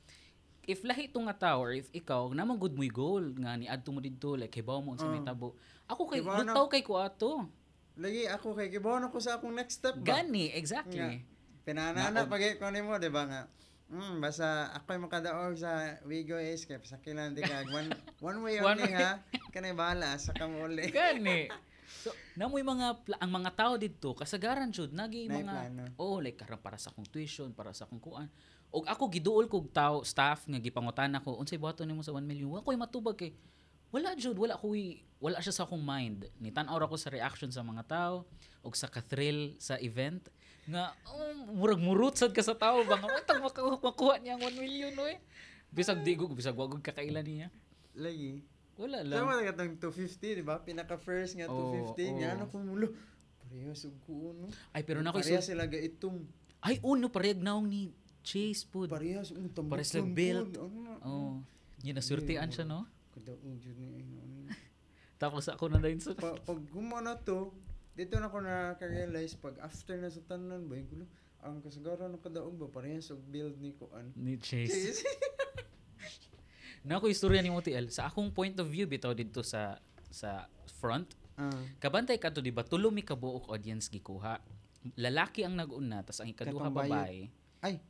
[0.66, 4.02] if lahi to nga or if ikaw namang good mo'y goal nga ni adto mo
[4.02, 5.28] didto like hibaw mo unsa may Oh.
[5.28, 5.46] tabo
[5.86, 7.46] ako kay Hibaw na- lutaw kay ko ato.
[7.96, 10.20] Lagi ako kay kibaw ako sa akong next step ba?
[10.20, 11.24] Gani exactly.
[11.64, 13.42] Pinanana Naog- pag ko nimo di ba nga?
[13.86, 17.86] Mm, basta ako makadaog sa Wigo kay sa kilan di kag one
[18.18, 18.98] one way One only way.
[18.98, 19.22] ha?
[19.48, 20.90] Kanay bala sa kamuli.
[20.94, 21.46] gani.
[21.86, 25.84] So namoy mga pla- ang mga tao didto kasagaran jud nagi mga plano.
[25.96, 28.26] oh like karon para sa akong tuition para sa akong kuan.
[28.68, 32.50] Og ako giduol kog tao staff nga gipangutan ako unsay buhaton nimo sa 1 million?
[32.50, 33.30] Wa koy matubag kay
[33.96, 37.48] wala jud wala koy wala siya sa akong mind ni tan-aw ra ko sa reaction
[37.48, 38.28] sa mga tao
[38.60, 40.28] og sa ka-thrill sa event
[40.68, 44.60] nga oh, murag murot sad ka sa tao ba nga matag makuha, niya ang 1
[44.60, 45.16] million oy
[45.72, 47.48] bisag di ko bisag wag ko kakailan niya
[47.96, 48.44] Lagi.
[48.76, 49.24] Wala lang.
[49.24, 50.60] Sama na katong 250, di ba?
[50.60, 52.34] Pinaka first nga Oo, 250 nga oo.
[52.36, 52.88] ano ko mulo.
[53.40, 54.52] Parehas ug ko no.
[54.76, 56.28] Ay, pero na ko Parehas sila ga itong
[56.60, 58.84] Ay, uno, parehag naong ni Chase po.
[58.84, 59.80] parehas um tambok.
[59.80, 60.60] Parehas lang built.
[60.60, 60.92] Ano?
[61.00, 61.34] Oh,
[61.80, 62.84] yun, nasurtian siya, no?
[63.16, 64.52] Kada ujud ni ano.
[65.22, 66.12] Tapos ako na din sa...
[66.12, 67.56] Pa, pag gumana to,
[67.96, 71.08] dito na ko na-realize pag after na sa tanan ba, gulo,
[71.40, 74.12] ang kasagaran ng kadaog ba, parehas og build ni Kuan.
[74.12, 75.00] Ni Chase.
[76.86, 77.88] na ako istorya ni Motiel.
[77.88, 79.80] Sa akong point of view, bitaw dito sa
[80.12, 80.44] sa
[80.76, 81.08] front,
[81.40, 81.50] ah,
[81.80, 82.62] kabantay ka to, di ba?
[82.62, 84.38] Tulo mi kabuok audience gikuha.
[85.00, 87.26] Lalaki ang nag-una, tas ang ikaduha babae.
[87.64, 87.80] ay,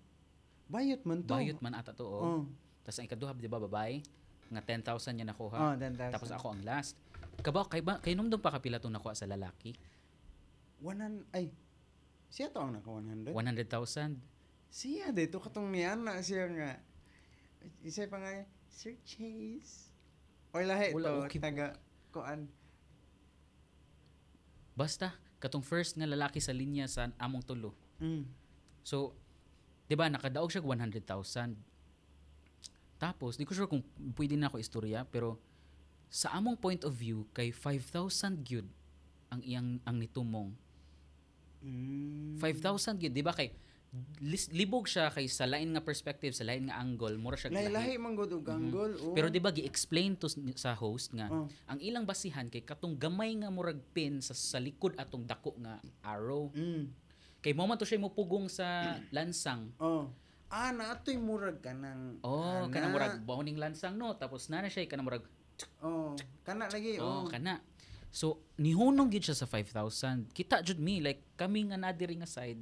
[0.70, 1.34] bayot man to.
[1.34, 2.22] Bayot man ata to, oh.
[2.22, 2.42] Oh.
[2.86, 4.00] Tas ang ikaduha, di ba, babae?
[4.52, 4.62] Nga
[4.94, 5.58] 10,000 niya nakuha.
[5.58, 6.94] Oh, dan Tapos ako ang last.
[7.42, 9.76] Kabaw, kay, ba, kay numdum pa kapila itong nakuha sa lalaki?
[10.80, 11.52] Wanan, ay,
[12.30, 13.32] siya to ang naka 100?
[13.32, 14.18] 100,000.
[14.72, 16.72] Siya dito katong niyan na siya nga.
[17.82, 19.88] Isa pa nga, Sir Chase.
[20.52, 21.76] Or lahi Wala, to, okay taga,
[22.12, 22.48] kuan.
[24.76, 27.72] Basta, katong first nga lalaki sa linya sa among tulo.
[28.00, 28.28] Mm.
[28.84, 29.16] So,
[29.88, 31.56] 'di ba nakadaog siya og 100,000.
[32.96, 35.36] Tapos, di ko sure kung pwede na ako istorya, pero
[36.06, 38.08] sa among point of view kay 5,000
[38.40, 38.66] gyud
[39.28, 40.54] ang iyang ang nitumong.
[41.60, 42.38] Mm.
[42.38, 43.50] 5,000 gyud, di ba kay
[44.20, 47.96] lis- libog siya kay sa lain nga perspective, sa lain nga angle, mura siya Lahi-lahi
[47.96, 48.94] man gud og angle.
[48.98, 49.12] oh.
[49.12, 51.48] Pero di ba gi-explain to sa host nga Oh.
[51.66, 55.80] ang ilang basihan kay katong gamay nga murag pin sa, sa likod atong dako nga
[56.02, 56.52] arrow.
[56.52, 56.92] Mm.
[57.40, 58.66] Kay mo man to siya mupugong sa
[59.16, 59.72] lansang.
[59.76, 60.06] Oh.
[60.46, 62.22] Ah, naatoy murag ka ng...
[62.22, 62.70] Oh, ana.
[62.70, 65.26] kana murag bawning lansang no, tapos na na siya kana murag
[65.80, 66.12] Oh,
[66.44, 67.00] kana lagi.
[67.00, 67.64] oh, Oh, kana.
[68.12, 70.32] So nihunong gid siya sa 5,000.
[70.32, 72.60] Kita jud mi like kami nga na diri nga side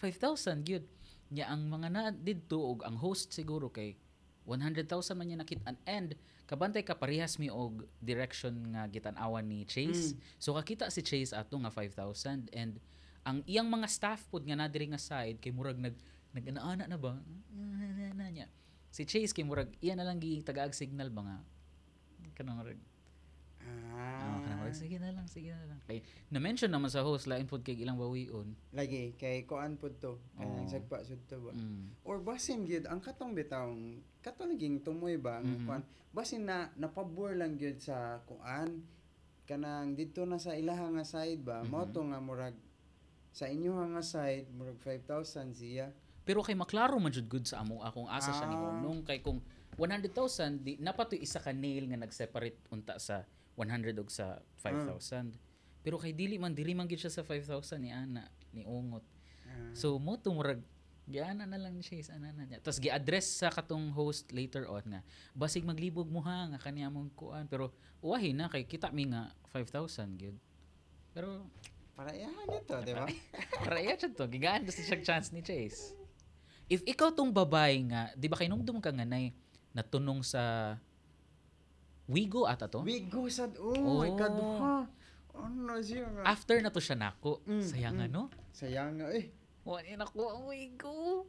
[0.00, 0.84] 5,000 gyud.
[1.32, 3.96] Nya ang mga na didto og ang host siguro kay
[4.44, 4.84] 100,000
[5.16, 6.12] man niya nakit-an and
[6.44, 10.12] kabantay ka parehas mi og direction nga gitan-awan ni Chase.
[10.12, 10.20] Mm.
[10.36, 12.76] So kakita si Chase ato nga 5,000 and
[13.24, 15.96] ang iyang mga staff pod nga na diri nga side kay murag nag
[16.34, 17.14] nag-ana na ba?
[17.54, 18.46] Na, na, niya.
[18.90, 21.38] Si Chase kay murag iya na lang gi tagaag signal ba nga
[22.34, 22.78] kanang murag
[23.64, 24.38] Ah, Ah.
[24.38, 25.80] kanang murag sige na lang, sige na lang.
[25.88, 28.52] Kay na-mention naman sa host lain pod kay ilang bawion.
[28.70, 30.20] lagi kay kuan pud to.
[30.36, 30.70] Kanang Oh.
[30.70, 31.50] sagpa sud to ba.
[31.50, 31.90] Mm.
[32.02, 35.64] Or basin gyud ang katong bitawng kato naging tumoy ba nga Mhm.
[35.64, 35.82] kuan.
[36.10, 38.84] Basin na napabor lang gyud sa kuan
[39.44, 41.64] kanang dito na sa ilaha nga side ba.
[41.64, 41.92] Mao Mhm.
[41.92, 42.56] to nga murag
[43.30, 45.90] sa inyo nga side murag 5,000 siya.
[46.24, 48.80] Pero kay maklaro man jud good sa amo akong asa siya ni Ah.
[48.80, 49.44] Hunong kay kung
[49.76, 53.28] 100,000 di napatoy isa ka nail nga nag-separate unta sa
[53.60, 55.36] 100 og sa 5,000.
[55.84, 58.24] Pero kay dili man diri man gid siya sa 5,000 ni ana
[58.56, 59.04] ni Ungot.
[59.44, 59.76] Ah.
[59.76, 60.64] So mo tumurag
[61.04, 62.64] giana na lang siya sa ana niya.
[62.64, 65.00] Tapos gi-address sa katong host later on nga
[65.36, 69.28] basig maglibog mo ha nga kaniya mong kuan pero uwahi na kay kita mi nga
[69.52, 70.36] 5,000 gyud.
[71.12, 71.44] Pero
[71.94, 73.06] para iyahan dito, di ba?
[73.68, 75.94] para iya to gigaan gusto siya chance ni Chase.
[76.68, 79.36] If ikaw tong babae nga, di ba kay nung dum ka nga nay
[79.76, 80.74] natunong sa
[82.04, 82.84] Wigo ata to?
[82.84, 84.02] Wigo sad oh, Oh.
[84.04, 84.84] ikaduha.
[85.34, 86.22] Ano siya nga?
[86.28, 87.40] After na to siya nako.
[87.48, 88.06] Mm, Sayang mm.
[88.12, 88.22] ano?
[88.52, 89.32] Sayang nga eh.
[89.64, 91.24] Wala na ko ang Wigo.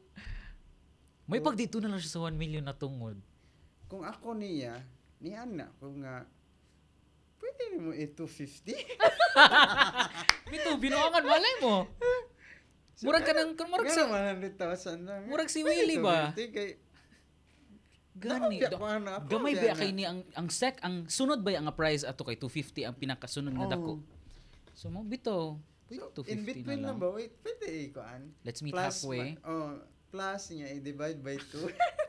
[1.26, 3.18] May pag dito na lang siya sa 1 million na tungod.
[3.88, 4.84] Kung ako niya,
[5.24, 6.28] ni ana ko nga
[7.40, 8.76] pwede mo eh 250.
[10.52, 11.88] Bito, binuangan malay mo.
[13.02, 15.22] Murag ka nang, murag sa, Gana 100,000 lang.
[15.26, 16.32] murag si Willie ba?
[16.32, 16.70] 250 kay
[18.16, 18.58] Gani.
[18.58, 21.52] Nakapya da- na ako, Gamay ba kay na- ni ang ang sec ang sunod ba
[21.52, 24.00] ang price ato kay 250 ang pinakasunod nga dako.
[24.00, 24.04] Oo.
[24.72, 25.60] So mo bito.
[25.86, 26.98] Wait, So, 250 in between na lang lang.
[26.98, 27.08] ba?
[27.12, 28.32] Wait, pwede eh, kuan.
[28.42, 29.36] Let's meet Plus, halfway.
[29.36, 29.72] ma- oh,
[30.10, 31.68] plus niya, i-divide by 2.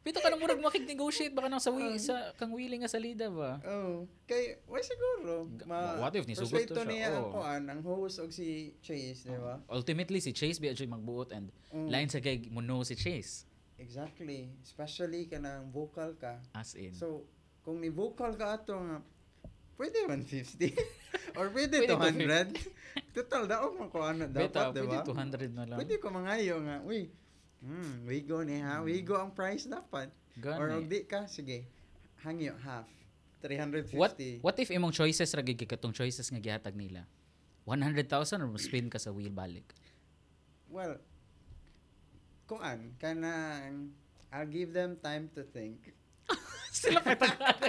[0.00, 1.98] Pito ka na murag makig-negotiate baka nang sa wi- Oh.
[1.98, 3.62] sa kang willing nga salida ba?
[3.62, 5.46] oh, kay, why siguro?
[5.62, 6.84] Ma, what if nisugot to persuade siya?
[6.84, 7.32] niya ang Oh.
[7.32, 8.48] kuan, ang host og si
[8.78, 9.62] Chase, di ba?
[9.66, 11.88] Ultimately si Chase ba siya magbuot and Mm.
[11.88, 13.46] line sa kay mo know si Chase
[13.76, 14.46] Exactly.
[14.60, 16.38] Especially ka ng vocal ka.
[16.52, 16.92] as in.
[16.92, 17.26] So,
[17.60, 19.02] kung ni vocal ka ato nga,
[19.74, 20.70] pwede 150.
[21.36, 22.54] Or pwede, Pwede 200.
[23.12, 25.04] Total, daog mo ko ano Beta, dapat, di pwede ba?
[25.04, 25.78] 200 na lang.
[25.78, 27.10] Pwede ko mangayo nga, uy,
[27.62, 30.10] hmm, wigo ni ha, wigo ang price dapat.
[30.36, 30.58] Gani.
[30.58, 31.64] Or di ka, sige,
[32.26, 32.88] hangyo, half.
[33.42, 33.98] 350.
[33.98, 37.10] What what if imong choices ra gid katong choices nga gihatag nila?
[37.66, 38.06] 100,000
[38.42, 39.66] or spin ka sa wheel balik?
[40.70, 40.98] Well,
[42.46, 43.94] kuan, kanang,
[44.30, 45.94] I'll give them time to think.
[46.72, 47.60] Sila pa tagaan.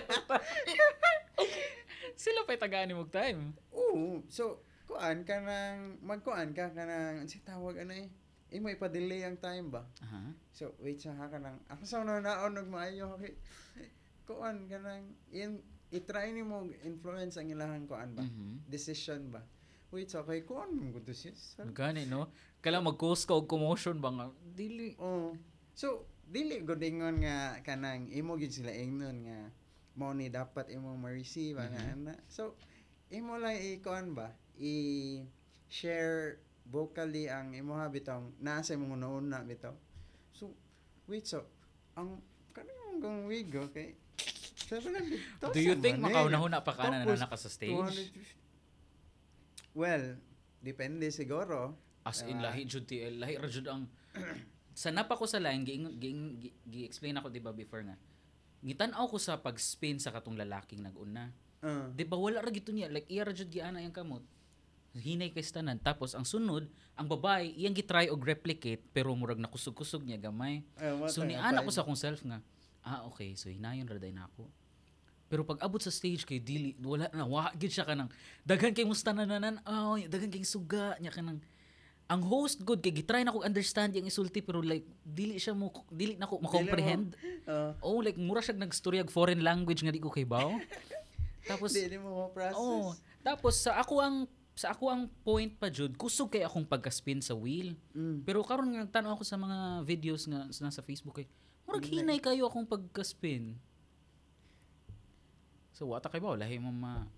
[2.16, 3.54] Sila pa tagaan mo time.
[3.74, 8.08] Oo, so, kuan, kanang, magkuan ka, kanang, si tawag ano eh,
[8.54, 9.82] imo ipa-delay ang time ba?
[10.00, 10.30] Aha.
[10.54, 13.34] So, wait sa ka nang, ako sa una naon og maayo kay
[14.30, 15.58] kuan kanang in
[15.90, 18.22] i-try ni mo influence ang ilahang kuan ba?
[18.22, 18.66] Mhm.
[18.66, 19.42] Decision ba?
[19.90, 21.34] Wait, so kay kuan mo gud siya.
[21.34, 22.30] Sa- Gani no.
[22.62, 24.94] Kala mag-cause ka og commotion ba nga dili.
[24.98, 25.34] Oh.
[25.74, 29.40] So, dili gud ingon nga kanang imo gid sila ingnon nga
[29.94, 31.78] mo ni dapat imong ma-receive Mhm.
[32.06, 32.14] ana.
[32.26, 32.58] So,
[33.10, 34.34] imo lang i-kuan ba?
[34.58, 39.76] I-share vocally ang imo habitong nasa imong una-una bitaw.
[40.34, 40.56] So,
[41.06, 41.44] wait, so
[41.94, 42.22] ang
[42.56, 43.94] kanang kung wigo kay
[44.64, 46.04] 700,000 Do you think eh.
[46.04, 47.76] makaunahuna pa ka na Tapos, na ka sa stage?
[48.16, 49.76] 250.
[49.78, 50.18] Well,
[50.62, 51.76] depende siguro.
[52.04, 52.52] As in Diba?
[52.52, 53.88] lahi jud ti lahi ra jud ang
[54.74, 56.10] sa napa ko sa line gi, gi,
[56.42, 57.96] gi, gi-explain ako di ba before nga.
[58.64, 61.30] Gitan-aw ko sa pag-spin sa katong lalaking nag-una.
[61.64, 64.24] Uh, Di ba wala ra gito niya like iya ra jud giana yang kamot.
[64.94, 70.06] Hinay kay tanan tapos ang sunod ang babae iyang gitry og replicate pero murag nakusog-kusog
[70.06, 70.62] niya gamay.
[70.78, 72.38] uh, So ni ana ko sa akong self nga,
[72.86, 74.46] ah okay, so hinayon ra day nako.
[75.34, 78.14] Pero pag abot sa stage kay dili wala na wa gid siya kanang
[78.46, 81.42] daghan kay musta na nanan oh, daghan kay suga nya kanang
[82.06, 85.74] ang host good kay gitry na ko understand yung isulti pero like dili siya mo
[85.90, 87.18] dili na ko ma-comprehend.
[87.50, 90.54] Uh, Oh, like mura siya nagstorya og foreign language nga di ko kay baw.
[91.50, 92.56] Tapos Hindi mo ma-process.
[92.56, 94.16] oh, tapos sa ako ang
[94.54, 97.74] sa ako ang point pa jud kusog kay akong pagka-spin sa wheel.
[97.98, 98.22] Mm.
[98.22, 101.28] Pero karon nga nagtanaw ako sa mga videos nga sa nasa Facebook kay
[101.66, 103.58] murag hinay kayo akong pagka-spin.
[105.74, 107.10] So wata kay ba lahi mo ma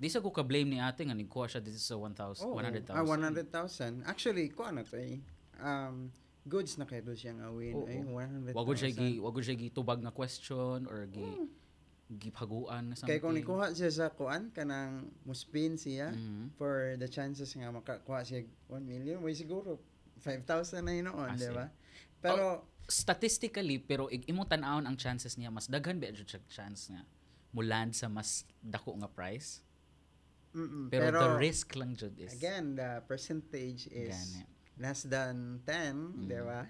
[0.00, 2.56] Di sa ko ka-blame ni ate nga nigkuha siya dito sa 1,000 Oo.
[2.56, 2.96] 100,000.
[2.96, 4.08] Ah, 100,000.
[4.08, 5.20] Actually, ko ano to eh.
[5.60, 6.08] Um,
[6.48, 7.76] goods na kayo siya nga win.
[7.76, 7.84] Oo.
[7.84, 8.56] Ay, 100,000.
[8.56, 11.28] Wagod siya gi wagod siya gitubag nga question or gi
[12.10, 13.06] gipaguan na something.
[13.06, 16.58] Kaya kung nikuha siya sa kuan, kanang muspin siya, Mhm.
[16.58, 19.78] for the chances nga makakuha siya 1 million, way siguro
[20.18, 21.66] 5,000 na yun noon, Ah, di ba?
[22.20, 27.06] Pero, statistically pero ig imong tan-awon ang chances niya mas daghan ba jud chance nga
[27.54, 29.62] mo land sa mas dako nga price.
[30.52, 30.90] mm-mm.
[30.90, 34.42] Pero, pero, the risk lang jud is again, the percentage is Gani.
[34.82, 36.44] less than 10, di Mhm.
[36.44, 36.66] ba?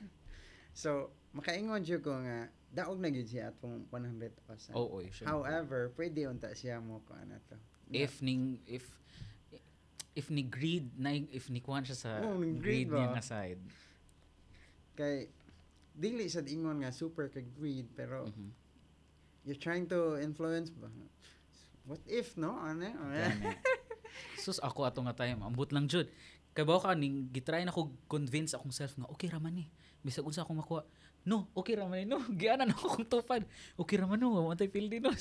[0.77, 4.79] So, makaingon siya ko nga, daog na gyud siya atong 100,000.
[4.79, 5.27] Oo, oh.
[5.27, 7.59] However, pwede unta siya mo ko ano to.
[7.91, 8.87] if ning if
[10.15, 13.59] if ni greed na if ni kuhan siya sa Oh, greed, greed niya nga side.
[14.95, 15.27] Kay
[15.91, 18.51] dili sad ingon nga super ka greed pero Mhm.
[19.43, 20.87] you're trying to influence ba?
[21.83, 22.55] What if no?
[22.55, 22.87] Ano?
[24.45, 26.07] Sus ako ato nga time ambot lang jud.
[26.55, 29.67] Kay bawo ka ning gitry na ko convince akong self nga okay ra man ni.
[30.03, 30.87] Bisag unsa akong makuha.
[31.25, 32.07] No, okay ra man ni.
[32.09, 33.45] No, giana na akong tupad.
[33.77, 35.13] Okay ra man no, wa tay din no.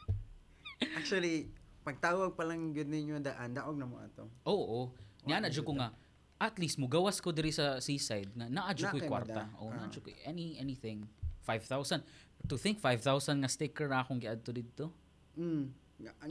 [0.98, 1.50] Actually,
[1.84, 4.30] pagtawag pa lang gyud ninyo daan, daog na mo ato.
[4.48, 4.84] Oo, oo.
[5.26, 5.92] Niya na jud ko nga
[6.40, 9.42] at least mugawas ko diri sa seaside nga naa jud Na ko'y kwarta.
[9.60, 9.92] Oh, naa Ah.
[9.92, 11.04] jud ko'y any anything
[11.44, 12.00] 5,000.
[12.48, 14.88] To think 5,000 nga sticker na akong giadto dito.
[15.36, 15.68] Mm.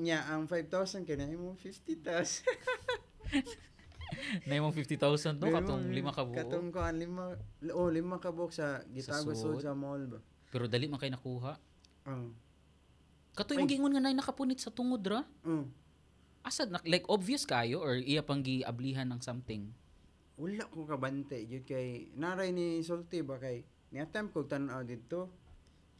[0.01, 2.41] Nya ang 5,000 kay na mo 50,000.
[4.47, 6.35] Na imong 50,000 no katong lima ka buo.
[6.35, 7.35] Katong kuan lima
[7.73, 9.61] oh lima ka buok sa gitago suod.
[9.61, 10.19] sa mall ba.
[10.49, 11.57] Pero dali man kay nakuha.
[12.09, 12.33] Oh.
[13.37, 15.23] Katoy mo gingon nga nay nakapunit sa tungod ra.
[15.45, 15.69] Mm.
[16.43, 19.69] Asa na, like obvious kayo or iya pang giablihan ng something.
[20.39, 25.29] Wala ko kabante jud kay naray ni sulti ba kay ni attempt ko tan-aw didto.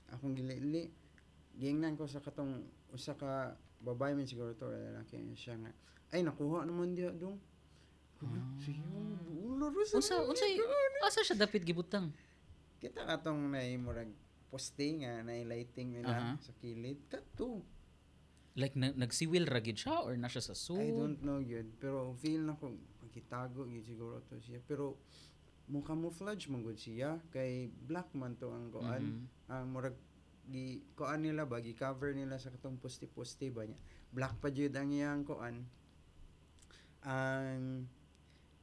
[0.10, 0.89] Akong gilili.
[1.60, 3.53] Gingnan ko sa katong usa ka
[3.84, 5.72] babae man siguro to lalaki siya nga.
[6.10, 7.38] Ay nakuha naman diha dong.
[8.20, 8.43] Ah.
[8.59, 8.84] Siyo,
[9.47, 10.59] ulo ro sa Unsa unsay
[11.05, 12.11] asa siya dapit gibutang?
[12.80, 14.11] Kita katong na murag
[14.51, 16.34] posting nga na lighting nila Aha.
[16.41, 16.99] sa kilid.
[17.07, 17.63] Kato.
[18.59, 20.84] Like na, nagsiwil ra gid siya or na siya sa suit?
[20.84, 21.72] I don't know yun.
[21.80, 24.59] Pero feel na ko, pagkitago yun siguro to siya.
[24.59, 24.99] Pero
[25.70, 29.53] mo camouflage man gud siya kay black man to ang kuan Mhm.
[29.53, 29.93] ang murag
[30.49, 33.78] gi kuan nila ba gi cover nila sa katong poste-poste ba niya
[34.09, 35.61] black pa jud ang iyang kuan
[37.05, 37.86] ang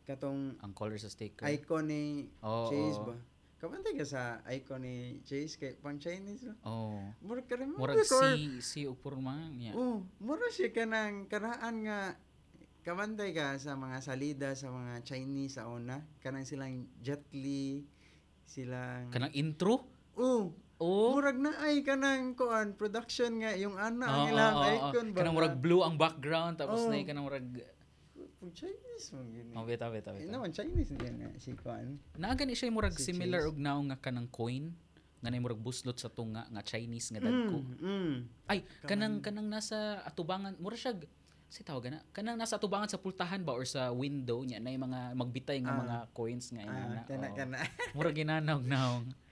[0.07, 1.43] katong Ang color sa sticker.
[1.45, 3.07] icon ni Oo, Chase oo.
[3.07, 3.17] ba
[3.57, 7.01] kabantay ka sa icon ni Chase kay pang Chinese Oh.
[7.19, 8.37] murag ka rin record.
[8.37, 9.73] si si ug purma niya.
[9.73, 12.15] Oh, mura siya ka ng karaan nga
[12.85, 16.05] kabantay ka sa mga salida sa mga Chinese sa una.
[16.21, 17.83] Kanang silang Jet Li,
[18.45, 19.11] silang...
[19.11, 19.91] Kanang intro?
[20.15, 21.17] Oh, Oh.
[21.17, 24.75] murag na ay kanang kuan production nga yung ana ang Oo, ilang oo, oo.
[24.93, 25.19] icon ba?
[25.19, 26.93] Kanang murag blue ang background tapos Oo.
[26.93, 27.49] na kanang murag
[28.37, 29.53] Pag Chinese mo gini.
[29.53, 30.31] Oh, beta beta Eh, beta.
[30.31, 31.97] naman Chinese din nga si kuan.
[32.15, 34.77] Naa gani siya murag Si similar og naong nga kanang coin
[35.19, 37.65] nga nay murag buslot sa tunga nga Chinese nga dagko.
[37.65, 38.15] Mm, mm.
[38.45, 40.93] Ay, kanang kanang nasa atubangan, mura siya
[41.49, 45.01] si tawag na kanang nasa atubangan sa pultahan ba or sa window niya na mga
[45.15, 45.81] magbitay nga Ah.
[45.81, 47.01] mga coins nga inana.
[47.01, 47.57] Ah, kana kana.
[47.93, 49.07] Mura ginanaw naong.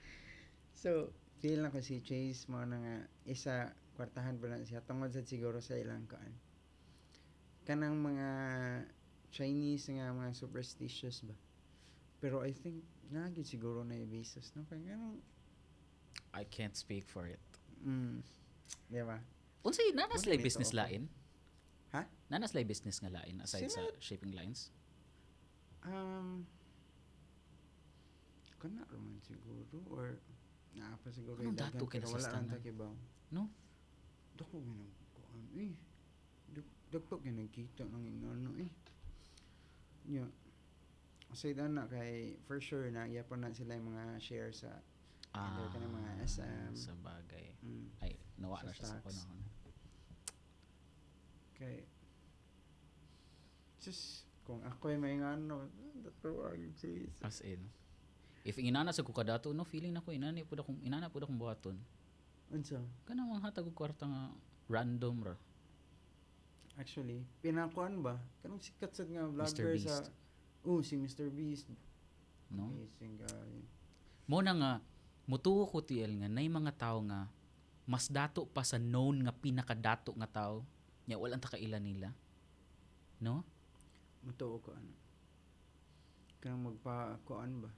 [0.84, 1.08] So,
[1.40, 2.94] feel na ko si Chase mo na nga
[3.24, 3.54] isa
[3.94, 6.28] kwartahan pa na siya tungod sa siguro sa ilang kaan
[7.64, 8.28] kanang mga
[9.30, 11.34] Chinese nga mga superstitious ba
[12.20, 15.20] pero I think nagid siguro na basis no kay ganun
[16.30, 17.42] I can't speak for it.
[17.80, 18.18] mm,
[18.86, 19.18] di ba
[19.62, 20.80] Unsay nanas lay business ako.
[20.82, 21.02] lain?
[21.90, 22.04] Ha?
[22.28, 24.68] Nanas lay business nga lain aside sa Sila- shipping lines?
[25.84, 26.44] um
[28.60, 30.16] kana raman siguro or
[30.72, 32.92] naa pa siguro Anong yung dato kay wala lang takibaw
[33.28, 33.48] No?
[34.34, 34.84] dako nga
[35.14, 35.72] kuan eh
[36.94, 38.70] dagpag nga nagkita ng inano eh
[40.06, 40.24] nya
[41.28, 44.70] aside na kay for sure na yapon na sila yung mga share sa
[45.34, 46.70] Under ka ng mga SM.
[46.70, 47.58] Ah, Sa bagay.
[47.58, 49.42] mm, Ay, nawa na siya sa panahon.
[51.58, 51.82] kay
[53.82, 55.66] just kung ako ay may ano
[55.98, 57.58] dato ang sis As in.
[58.44, 61.80] If inana sa kukadato, no, feeling na ko, inana po akong, inana po akong buhaton.
[62.52, 64.30] unsa Kana mga hatag og kwarta nga
[64.70, 65.34] random ra.
[66.78, 70.04] Actually pinakuan ba kanang sikat sad nga vlogger sa
[70.66, 71.28] oh si Mr.
[71.30, 71.68] Beast
[72.52, 72.70] No?
[72.70, 73.64] amazing guy
[74.24, 74.72] Mo na nga,
[75.28, 77.28] mutuo ko tiel nga, nay mga tao nga,
[77.84, 80.64] mas dato pa sa known nga pinakadato nga tao,
[81.04, 82.08] nya walang takailan nila.
[83.20, 83.44] No?
[84.24, 84.96] Matuo ko ano.
[86.40, 87.68] Kanang magpa kuan ba?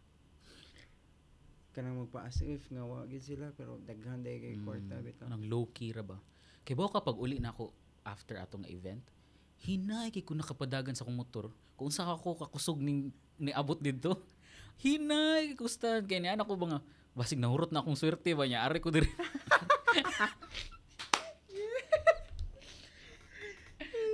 [1.75, 5.27] Kanang magpa as if nga wa gid sila pero daghan day kay kwarta Mm, bitaw.
[5.27, 6.23] Anong low key ra ba?
[6.63, 7.75] Kay ba kapag uli na ako
[8.07, 9.03] after atong event,
[9.67, 11.51] hinay kay ko nakapadagan sa kong motor.
[11.75, 14.23] Kung sa ako kakusog ning niabot dito,
[14.87, 16.81] hinay kay kustan kay ni anak ko ba nga
[17.17, 19.11] basig nahurot na akong swerte ba niya ari ko diri.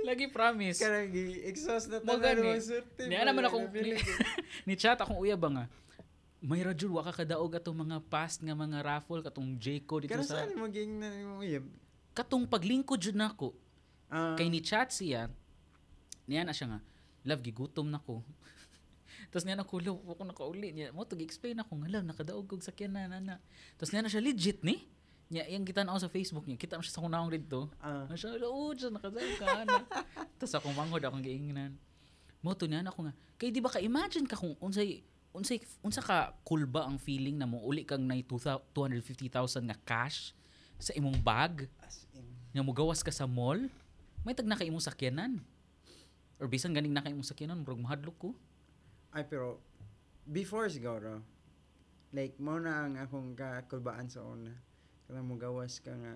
[0.03, 0.83] Lagi promise.
[0.83, 2.43] Kanang gi exhaust na gani.
[2.43, 3.07] mo surte.
[3.07, 3.95] Niya naman akong ni,
[4.67, 5.65] ni chat akong uya ba nga.
[6.43, 10.27] May radyo wa ka kadaog atong mga past nga mga raffle katong Jco dito Kanang
[10.27, 11.39] sa saan mo ging na mo
[12.11, 13.55] katong paglingkod jud nako.
[14.13, 15.25] Ah, Kay ni chat siya,
[16.29, 16.79] niya na siya nga,
[17.25, 18.21] love, gigutom na ko.
[19.33, 20.69] Tapos niya na ko, love, ako nakauli.
[20.69, 23.35] Niya, mo, tag-explain ako nga, love, nakadaog kog sakyan na, na, na.
[23.73, 24.85] Tapos niya na siya, legit ni?
[25.33, 27.73] Niya, yung kita na ako sa Facebook niya, kita na siya sa kunahong dito.
[27.81, 29.81] ah, Ano siya, oo, siya, nakadaog ka, na.
[30.37, 31.73] Tapos akong mangod, akong giingnan.
[32.45, 35.01] Mo, to niya na ako nga, kay di ba ka-imagine ka kung unsay,
[35.33, 40.37] unsay, unsa ka cool ba ang feeling na mo uli kang na 250,000 nga cash
[40.77, 41.65] sa imong bag?
[41.81, 42.27] as in.
[42.53, 43.65] nga mugawas ka sa mall,
[44.23, 45.43] may tag na kay imong sakyanan.
[46.39, 48.29] Or bisan ganing na kay imong sakyanan, murag mahadlok ko.
[49.11, 49.61] Ay pero
[50.25, 51.21] before siguro
[52.09, 54.53] like mo na ang akong kakulbaan sa una.
[55.05, 56.15] Kanang mo gawas ka nga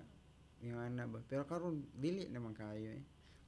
[0.60, 1.20] yung ana ba.
[1.22, 3.02] Pero karon dili naman kayo eh.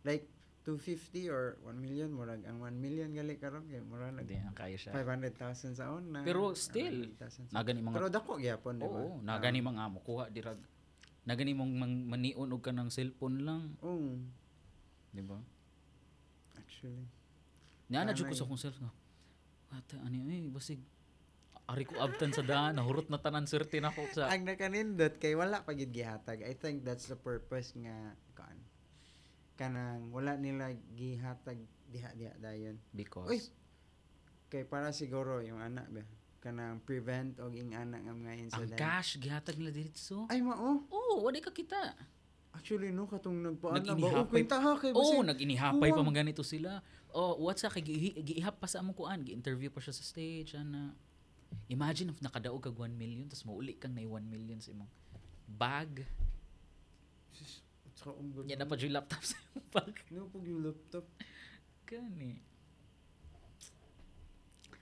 [0.04, 0.28] Like
[0.62, 4.52] 250 or 1 million murag ang 1 million gali karon kay murag nag Hindi, ang
[4.52, 4.92] kaya siya.
[4.92, 6.20] 500,000 sa una.
[6.20, 8.92] Pero still, 100,000 sa- Nagani mga, Pero dako gyapon di ba?
[8.92, 10.60] oo, nagani mga mukuha dirag.
[11.24, 11.72] Nagani mong
[12.06, 14.20] maniun og ka ng cellphone lang, Oo,
[15.10, 15.38] di ba?
[16.80, 17.06] actually.
[17.90, 18.92] Niya na jud ko sa akong self nga.
[19.74, 20.78] Ata ani eh basig
[21.70, 25.38] ari ko abtan sa daan, nahurot na tanan swerte na ko sa Ang nakanindot kay
[25.38, 26.42] wala pa gid gihatag.
[26.42, 28.58] I think that's the purpose nga kan
[29.54, 31.60] kanang wala nila gihatag
[31.92, 32.80] diha diha dayon.
[32.96, 33.40] because Uy!
[34.50, 36.02] Kay para siguro yung anak ba
[36.40, 38.78] kanang prevent og ing anak nga mga ang incident.
[38.80, 40.24] cash gihatag nila diretso.
[40.32, 40.88] Ay mao.
[40.88, 41.92] Oo, wala ka kita.
[42.50, 46.18] Actually no katong nagpaana ba Nag-inihapay- o kwenta ha kay Oo, basig- nag-inihapay pa mga
[46.20, 46.82] ganito sila.
[47.10, 50.54] Oh, what's sa kay gi- giihap pa sa among kuan, gi-interview pa siya sa stage
[50.54, 50.94] ana.
[51.66, 54.90] Imagine if nakadaog kag 1 million tapos mauli kang na 1 million sa imong
[55.48, 56.06] bag.
[57.28, 58.46] Sus, Tsaka umbag.
[58.46, 59.94] Yan na pa yung laptop sa imong bag.
[60.10, 61.06] No pag yung laptop.
[61.84, 62.38] Gani.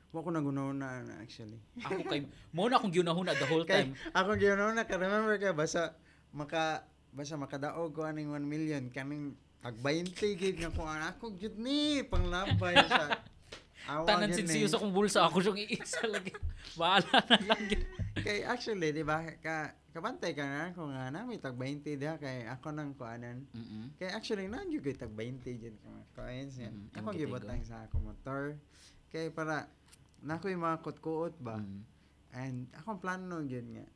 [0.08, 1.60] Wa ko nagunahuna na actually.
[1.78, 3.92] Ako kay mo na akong ginahuna the whole Kay time.
[4.10, 5.92] ako ginahuna ka remember ka basta
[6.32, 11.56] maka basta makadaog ko aning 1 million kaning pag 20 gig nga ko ako jud
[11.56, 13.08] ni panglabay sa
[13.88, 14.68] Awa Tanan sinsiyo ni.
[14.68, 16.28] sa akong bulsa ako siyang iisa lagi.
[16.78, 17.62] Bahala na lang.
[18.20, 22.20] kay actually di ba ka kabantay ka na ko nga na may tag 20 diha
[22.20, 23.96] kay ako nang kuanan Mm-mm.
[23.96, 27.88] kay actually na kay tag 20 jud ka coins yan Mm, ako ang gibutang sa
[27.88, 28.42] ako motor
[29.08, 29.70] kay para
[30.20, 31.80] nako yung mga kuot-kuot ba Mm.
[32.36, 33.86] and akong plano gyud nga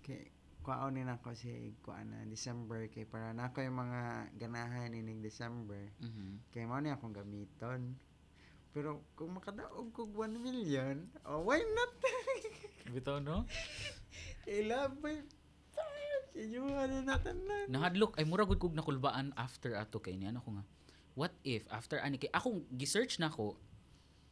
[0.00, 0.24] kay
[0.68, 4.00] kuaon ni nako si kuana December kay para nako yung mga
[4.36, 6.52] ganahan ining December Mhm.
[6.52, 7.96] kay mao ni akong gamiton
[8.76, 11.92] pero kung makadaog kog 1 million oh why not
[12.92, 13.48] Bitaw no?
[14.48, 15.20] Ilabay.
[16.32, 17.68] Inyo ano na tanan.
[17.68, 20.64] Nahadlok ay mura gud kog nakulbaan after ato kay niya ako nga.
[21.12, 23.60] What if after ani kay akong gi-search na ko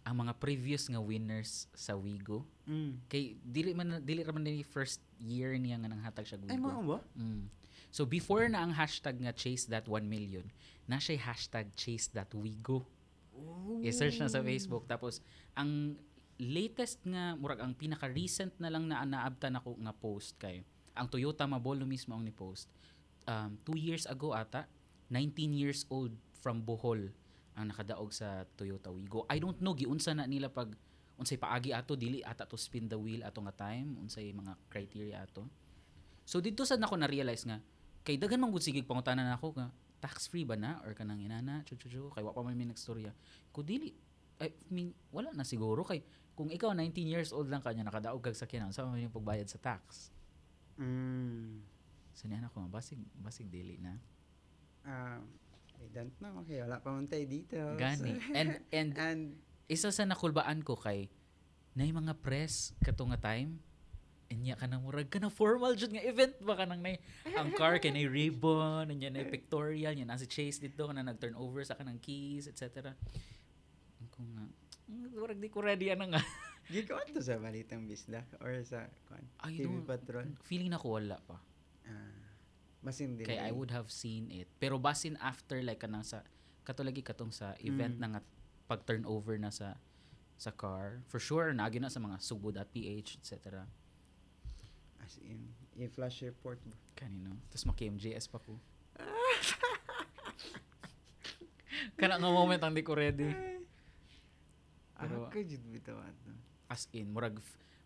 [0.06, 2.98] ang mga previous nga winners sa Wigo Mm.
[3.06, 6.66] kay dili man dili ra man ni first year niya nga nanghatag siya Ay, Wigo.
[6.66, 6.98] mao ba?
[7.18, 7.50] Mm.
[7.90, 10.46] So before na ang hashtag nga chase that 1 million,
[10.86, 12.86] na siya hashtag chase that Wigo.
[13.36, 13.80] Oh.
[13.80, 14.84] I-search na sa Facebook.
[14.84, 15.20] Tapos,
[15.52, 15.96] ang
[16.36, 20.60] latest nga, murag ang pinaka-recent na lang na naabtan ako nga post kay,
[20.92, 22.68] ang Toyota Mabolo mismo ang ni-post.
[23.24, 24.68] Um, two years ago ata,
[25.08, 27.12] 19 years old from Bohol
[27.56, 29.24] ang nakadaog sa Toyota Wigo.
[29.32, 30.76] I don't know, giunsa na nila pag
[31.16, 35.24] unsay paagi ato dili ata to spin the wheel ato nga time unsay mga criteria
[35.24, 35.48] ato.
[36.28, 37.64] So dito sad nako na realize nga
[38.04, 40.84] kay daghan man gud sige pangutanan nako nga tax free ba na?
[40.84, 43.16] Or kanang inana chu chu chu kay wa pa man may nagstorya.
[43.48, 43.96] Ko dili
[44.36, 45.80] I mean wala na siguro.
[45.80, 46.04] Kay
[46.36, 49.56] kung ikaw 19 years old lang kanya nakadaog kag sakyanan sa man yung pagbayad sa
[49.56, 50.12] tax?
[50.76, 51.64] Mm.
[52.12, 53.96] so niya ako basig basig dili na.
[54.84, 55.24] Ah,
[55.76, 56.40] I don't know.
[56.42, 57.56] Okay, wala pa man tayo dito.
[57.76, 59.22] gani and and And,
[59.66, 61.10] isa sa nakulbaan ko kay
[61.72, 63.60] nay mga press kato nga time
[64.26, 66.98] inya ka nang murag ka na formal jud nga event ba ka nang nay
[67.32, 71.14] ang car kay nay ribbon inya nay pictorial nya na si Chase dito na nag
[71.16, 72.90] turn over sa kanang keys etc
[74.08, 74.46] ko nga
[74.86, 76.22] "Mm, murag di ko ready ana nga
[76.74, 80.26] gikaw to sa balitang bisdak or sa kwan, TV Patrol.
[80.42, 81.38] feeling na ko wala pa
[81.86, 82.15] Ah,
[82.86, 83.20] mas hindi.
[83.20, 86.22] kay I would have seen it pero basin after like kanang sa
[86.62, 88.00] katulagi katong sa event Mm.
[88.00, 88.20] na nga
[88.64, 89.76] pag turnover na sa
[90.36, 93.62] sa car for sure naagi na sa mga subo.ph etc
[94.98, 96.74] As in, i-flash report ba?
[96.94, 98.56] kanino tapos maki-MJS pa ko
[101.96, 103.54] kana nga moment ang di ko ready Pero-
[104.96, 106.30] Pero, ako jud bitaw ato.
[106.66, 107.38] as in murag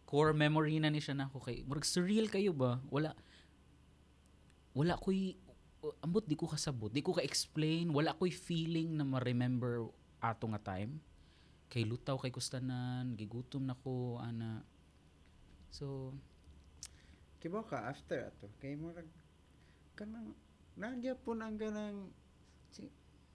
[0.04, 3.14] core memory na ni siya na ako kay murag surreal kayo ba wala
[4.72, 5.34] wala ko'y
[6.00, 9.88] ambot di ko kasabot di ko ka-explain wala ko'y feeling na ma-remember
[10.20, 11.00] ato nga time
[11.66, 14.60] kay lutaw kay kustanan gigutom na ko ana
[15.68, 16.12] so
[17.40, 18.52] Kibaw ka after ato.
[18.60, 19.08] Kay murag
[19.96, 20.36] kanang
[20.76, 22.12] nagyapon ang ganang
[22.68, 22.84] si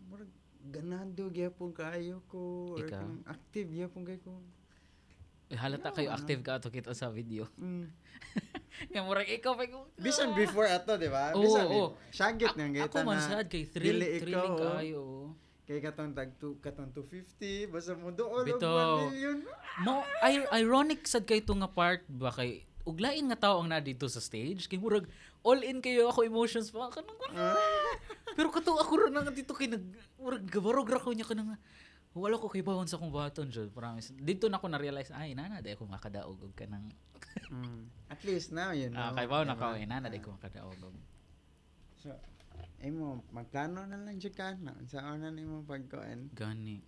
[0.06, 0.30] murag
[0.70, 3.02] ganado gyapon kaayo ko or Ikaw?
[3.02, 4.38] kanang active gyapon kay ko.
[5.50, 5.98] eh, halata Yeah.
[5.98, 7.90] kayo active ka ato kita sa video Mm.
[8.92, 11.32] nga murag ikaw pa ko Bisan before ato, di ba?
[11.36, 11.86] Oo, Bisan oo.
[12.12, 14.64] Syagit A- nga ako kita man sad kay thrill dili ikaw, thrilling oh.
[14.78, 15.04] kayo
[15.66, 19.10] kay katong tag tu, katong 250 basta mo doon Bitaw.
[19.10, 19.38] 1 million.
[19.82, 24.06] Mo ir- ironic sad kay nga part ba kay uglain nga tao ang na dito
[24.06, 25.10] sa stage kay murag
[25.42, 27.18] all in kayo ako emotions pa kanang
[28.38, 29.82] pero kato ako ra nga dito kay nag
[30.22, 31.58] murag gabarog ra ko niya kanang
[32.16, 35.36] wala ko kay bawon sa kong baton jud promise dito na ko na realize ay
[35.36, 36.90] nana day ko makadaog og kanang
[37.52, 37.92] Mm.
[38.08, 38.96] At least now you know.
[38.98, 40.24] ah, kay bawon na ka ay nana day Ah.
[40.24, 40.96] ko makadaog og
[42.00, 42.16] So,
[42.80, 44.72] ay mo, magplano na lang dyan ka na.
[44.88, 46.32] Sa una na mo pagkuhan.
[46.32, 46.80] gani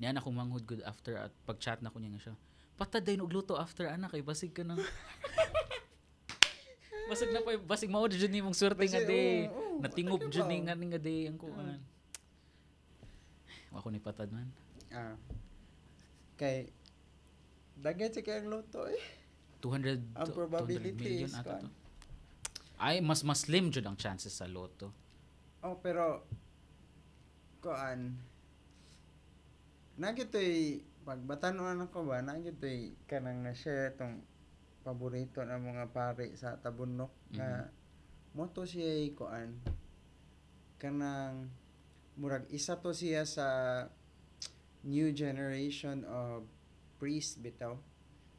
[0.00, 2.34] niya na ko manghud good after at pag chat na ko niya nga siya
[2.80, 4.80] pataday og luto after ana kay basig ka nang
[7.12, 10.72] basig na pa basig mao jud ni mong swerte nga day ano jud ni nga
[10.72, 11.76] nga day ang kuan
[13.68, 14.48] wa ko ni patad man
[14.90, 15.14] Ah.
[16.34, 16.68] Kay,
[17.78, 19.00] dagat sa kayang loto eh.
[19.60, 21.68] 200 Ang to- 200 probability million is ata to
[22.80, 24.88] ay mas mas slim jud ang chances sa loto
[25.60, 26.24] Oh, pero,
[27.60, 28.16] kuan,
[30.00, 34.24] nagito'y, pagbatanuan ako ba, nagito'y kanang na-share itong
[34.80, 37.68] paborito ng mga pare sa Tabunok na
[38.32, 39.60] moto siya kuan
[40.80, 41.52] kanang
[42.16, 43.46] murag isa to siya sa
[44.82, 46.44] new generation of
[46.96, 47.76] priest bitaw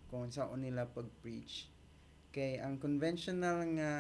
[0.08, 1.70] kung saan nila pag-preach.
[2.32, 3.92] Kay ang conventional nga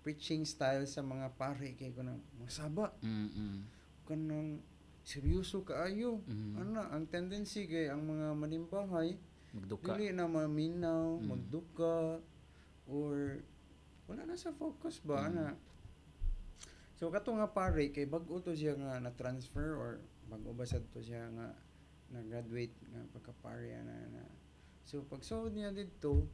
[0.00, 3.76] preaching style sa mga pare kay kunang masaba mm
[4.08, 4.64] kanang
[5.04, 9.20] seryoso kaayo mm ana ang tendency kay ang mga manimbahay
[9.52, 9.92] magduka.
[9.92, 11.28] dili na maminaw Mm.
[11.28, 12.16] magduka
[12.88, 13.44] or
[14.08, 15.28] wala na sa focus ba Mm.
[15.28, 15.46] ana?
[16.96, 20.88] So kato nga pare kay bag-o to siya nga na transfer or bag-o ba sad
[20.88, 21.52] to siya nga
[22.08, 24.22] na graduate nga pagka pare ana na
[24.84, 26.24] so pag sahod niya didto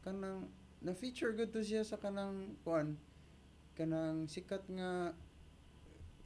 [0.00, 0.48] kanang
[0.80, 2.96] na feature gud to siya sa kanang kuan
[3.76, 5.12] kanang sikat nga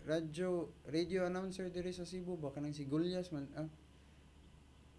[0.07, 3.71] radyo radio announcer diri sa Cebu ba kanang si Gulyas man ah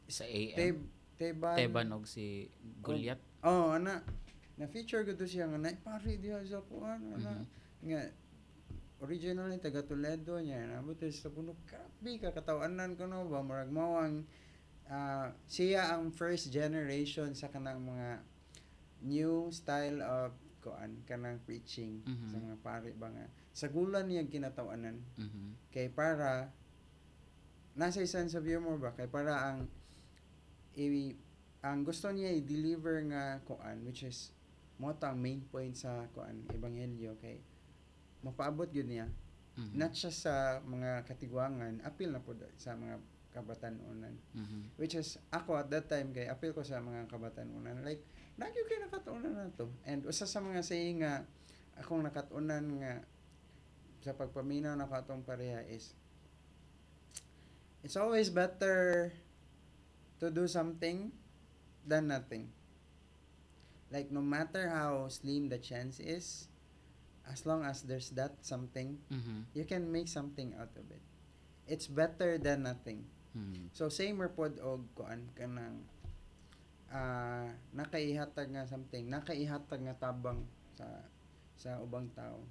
[0.08, 0.78] sa AM Teb
[1.20, 2.48] Teban Teban og si
[2.84, 4.00] Gulyat Oh, ana.
[4.56, 7.44] Na feature gud to siya nga na pare diha sa kuan ana.
[7.44, 7.46] Mhm.
[7.92, 8.00] Nga
[9.04, 10.64] originally taga Toledo niya.
[10.66, 13.28] Na buto sa puno grabe ka katawanan ko no?
[13.28, 14.24] Ba murag mao ang
[14.88, 18.24] ah, siya ang first generation sa kanang mga
[19.04, 20.32] new style of
[20.64, 22.28] kuan kanang preaching Mhm.
[22.32, 23.28] sa mga pare ba nga.
[23.52, 25.70] Sagulan niya kinatawanan Mhm.
[25.70, 26.48] kay para
[27.76, 28.96] nasa isan sa view mo ba?
[28.96, 29.68] Kay para ang
[30.74, 31.14] i
[31.62, 34.32] ang gusto niya i-deliver nga kuan which is
[34.80, 37.40] mo ta ang main point sa kuan ebanghelyo kay
[38.24, 39.08] mapaabot gyud niya.
[39.54, 39.78] Mhm.
[39.78, 42.98] not just sa mga katigwangan apil na po sa mga
[43.34, 44.18] kabatanunan.
[44.34, 44.78] Mhm.
[44.82, 47.86] which is ako at that time kay apil ko sa mga kabatanunan.
[47.86, 48.02] Like
[48.38, 49.70] nagyo kay nakatunan na to.
[49.86, 51.26] And usa sa mga saying nga
[51.78, 52.94] akong nakatunan nga
[54.02, 55.94] sa pagpaminaw na atong pareha is
[57.86, 59.10] it's always better
[60.18, 61.14] to do something
[61.86, 62.50] than nothing.
[63.94, 66.50] Like no matter how slim the chance is
[67.28, 69.48] as long as there's that something Mhm.
[69.56, 71.02] you can make something out of it
[71.68, 73.74] it's better than nothing Mhm.
[73.74, 75.82] So same pod og kuan kanang
[76.94, 80.46] ah nakaihatag nga something, nakaihatag nga tabang
[80.78, 80.86] sa
[81.58, 82.46] sa ubang tao.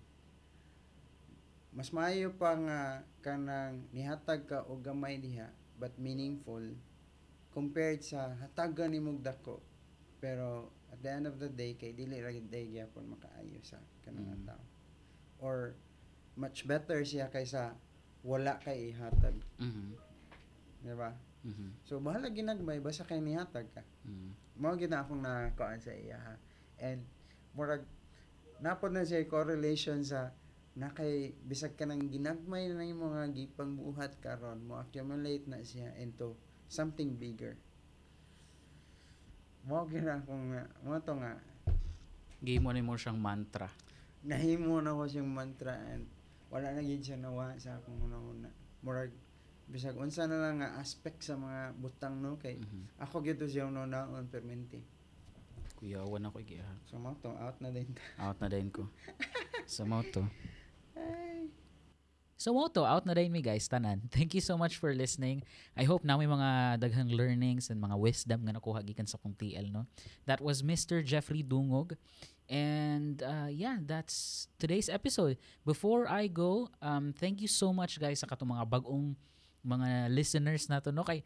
[1.70, 2.80] Mas maayo pa nga
[3.22, 6.60] kanang nihatag ka og gamay diha but meaningful
[7.54, 9.62] compared sa hatagan nimog dako
[10.18, 13.80] pero at the end of the day kay dili ra gid day gyapon makaayo sa
[14.04, 14.44] kanang Mm.
[14.46, 14.62] tao.
[15.40, 15.74] Or
[16.36, 17.72] much better siya kaysa
[18.22, 19.88] wala kay ihatag, Mhm.
[20.84, 21.10] di ba?
[21.42, 21.82] Mhm.
[21.82, 23.82] So bahala ginagmay basta kay nihatag ka.
[24.04, 24.30] Mhm.
[24.60, 26.34] Mao gid na akong nakuan sa iya ha.
[26.78, 27.02] And
[27.56, 27.82] murag
[28.62, 30.30] napod na siya correlation sa
[30.72, 35.60] na kay bisag ka nang ginagmay na yung mga gipang buhat karon mo accumulate na
[35.60, 36.32] siya into
[36.70, 37.58] something bigger.
[39.62, 41.38] Mao na akong mo to nga
[42.42, 43.70] Game mo ni mo siyang mantra.
[44.22, 46.06] nahimo na ko siyang mantra and
[46.46, 48.50] wala na gid siya nawa sa akong una-una.
[48.82, 49.10] Murag
[49.66, 52.98] bisag unsa na lang nga aspect sa mga butang no kay Mhm.
[53.00, 54.82] ako gito siya nonaon permente.
[55.78, 56.70] Kuyawan ako giha.
[56.86, 57.90] So mo to out na din.
[58.18, 58.86] Out na din ko.
[59.66, 60.26] Sa moto.
[60.98, 61.31] Ay.
[62.42, 64.02] So moto, out na din mi guys, tanan.
[64.10, 65.46] Thank you so much for listening.
[65.78, 69.38] I hope na may mga daghang learnings and mga wisdom nga nakuha gikan sa kong
[69.38, 69.86] TL, no?
[70.26, 71.06] That was Mr.
[71.06, 71.94] Jeffrey Dungog.
[72.50, 75.38] And uh, yeah, that's today's episode.
[75.62, 79.14] Before I go, um, thank you so much guys sa katong mga bagong
[79.62, 81.22] mga listeners nato no kay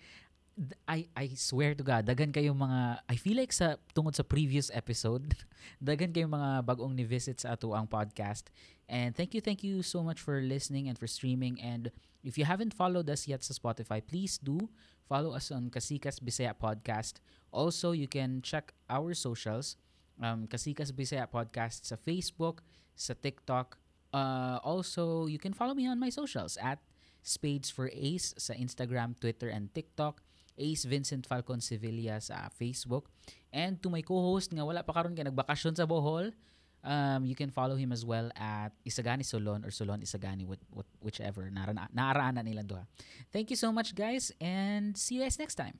[0.88, 4.72] I I swear to God, dagan kayo mga I feel like sa tungod sa previous
[4.72, 5.36] episode,
[5.80, 8.48] dagan kayo mga bagong ni visit sa ato ang podcast.
[8.88, 11.60] And thank you, thank you so much for listening and for streaming.
[11.60, 11.90] And
[12.22, 14.70] if you haven't followed us yet sa Spotify, please do
[15.10, 17.18] follow us on Kasikas Bisaya Podcast.
[17.50, 19.74] Also, you can check our socials,
[20.22, 22.62] um, Kasikas Bisaya Podcast sa Facebook,
[22.94, 23.78] sa TikTok.
[24.14, 26.78] Uh, also, you can follow me on my socials at
[27.26, 30.22] Spades for Ace sa Instagram, Twitter, and TikTok.
[30.56, 33.12] Ace Vincent Falcon Sevilla sa Facebook.
[33.52, 36.32] And to my co-host nga wala pa karon kay nagbakasyon sa Bohol,
[36.84, 40.86] um, you can follow him as well at Isagani Solon or Solon Isagani, what, what,
[41.00, 41.50] whichever.
[41.50, 42.86] Naaraan, naaraan na nilang duha.
[43.32, 45.78] Thank you so much, guys, and see you guys next time.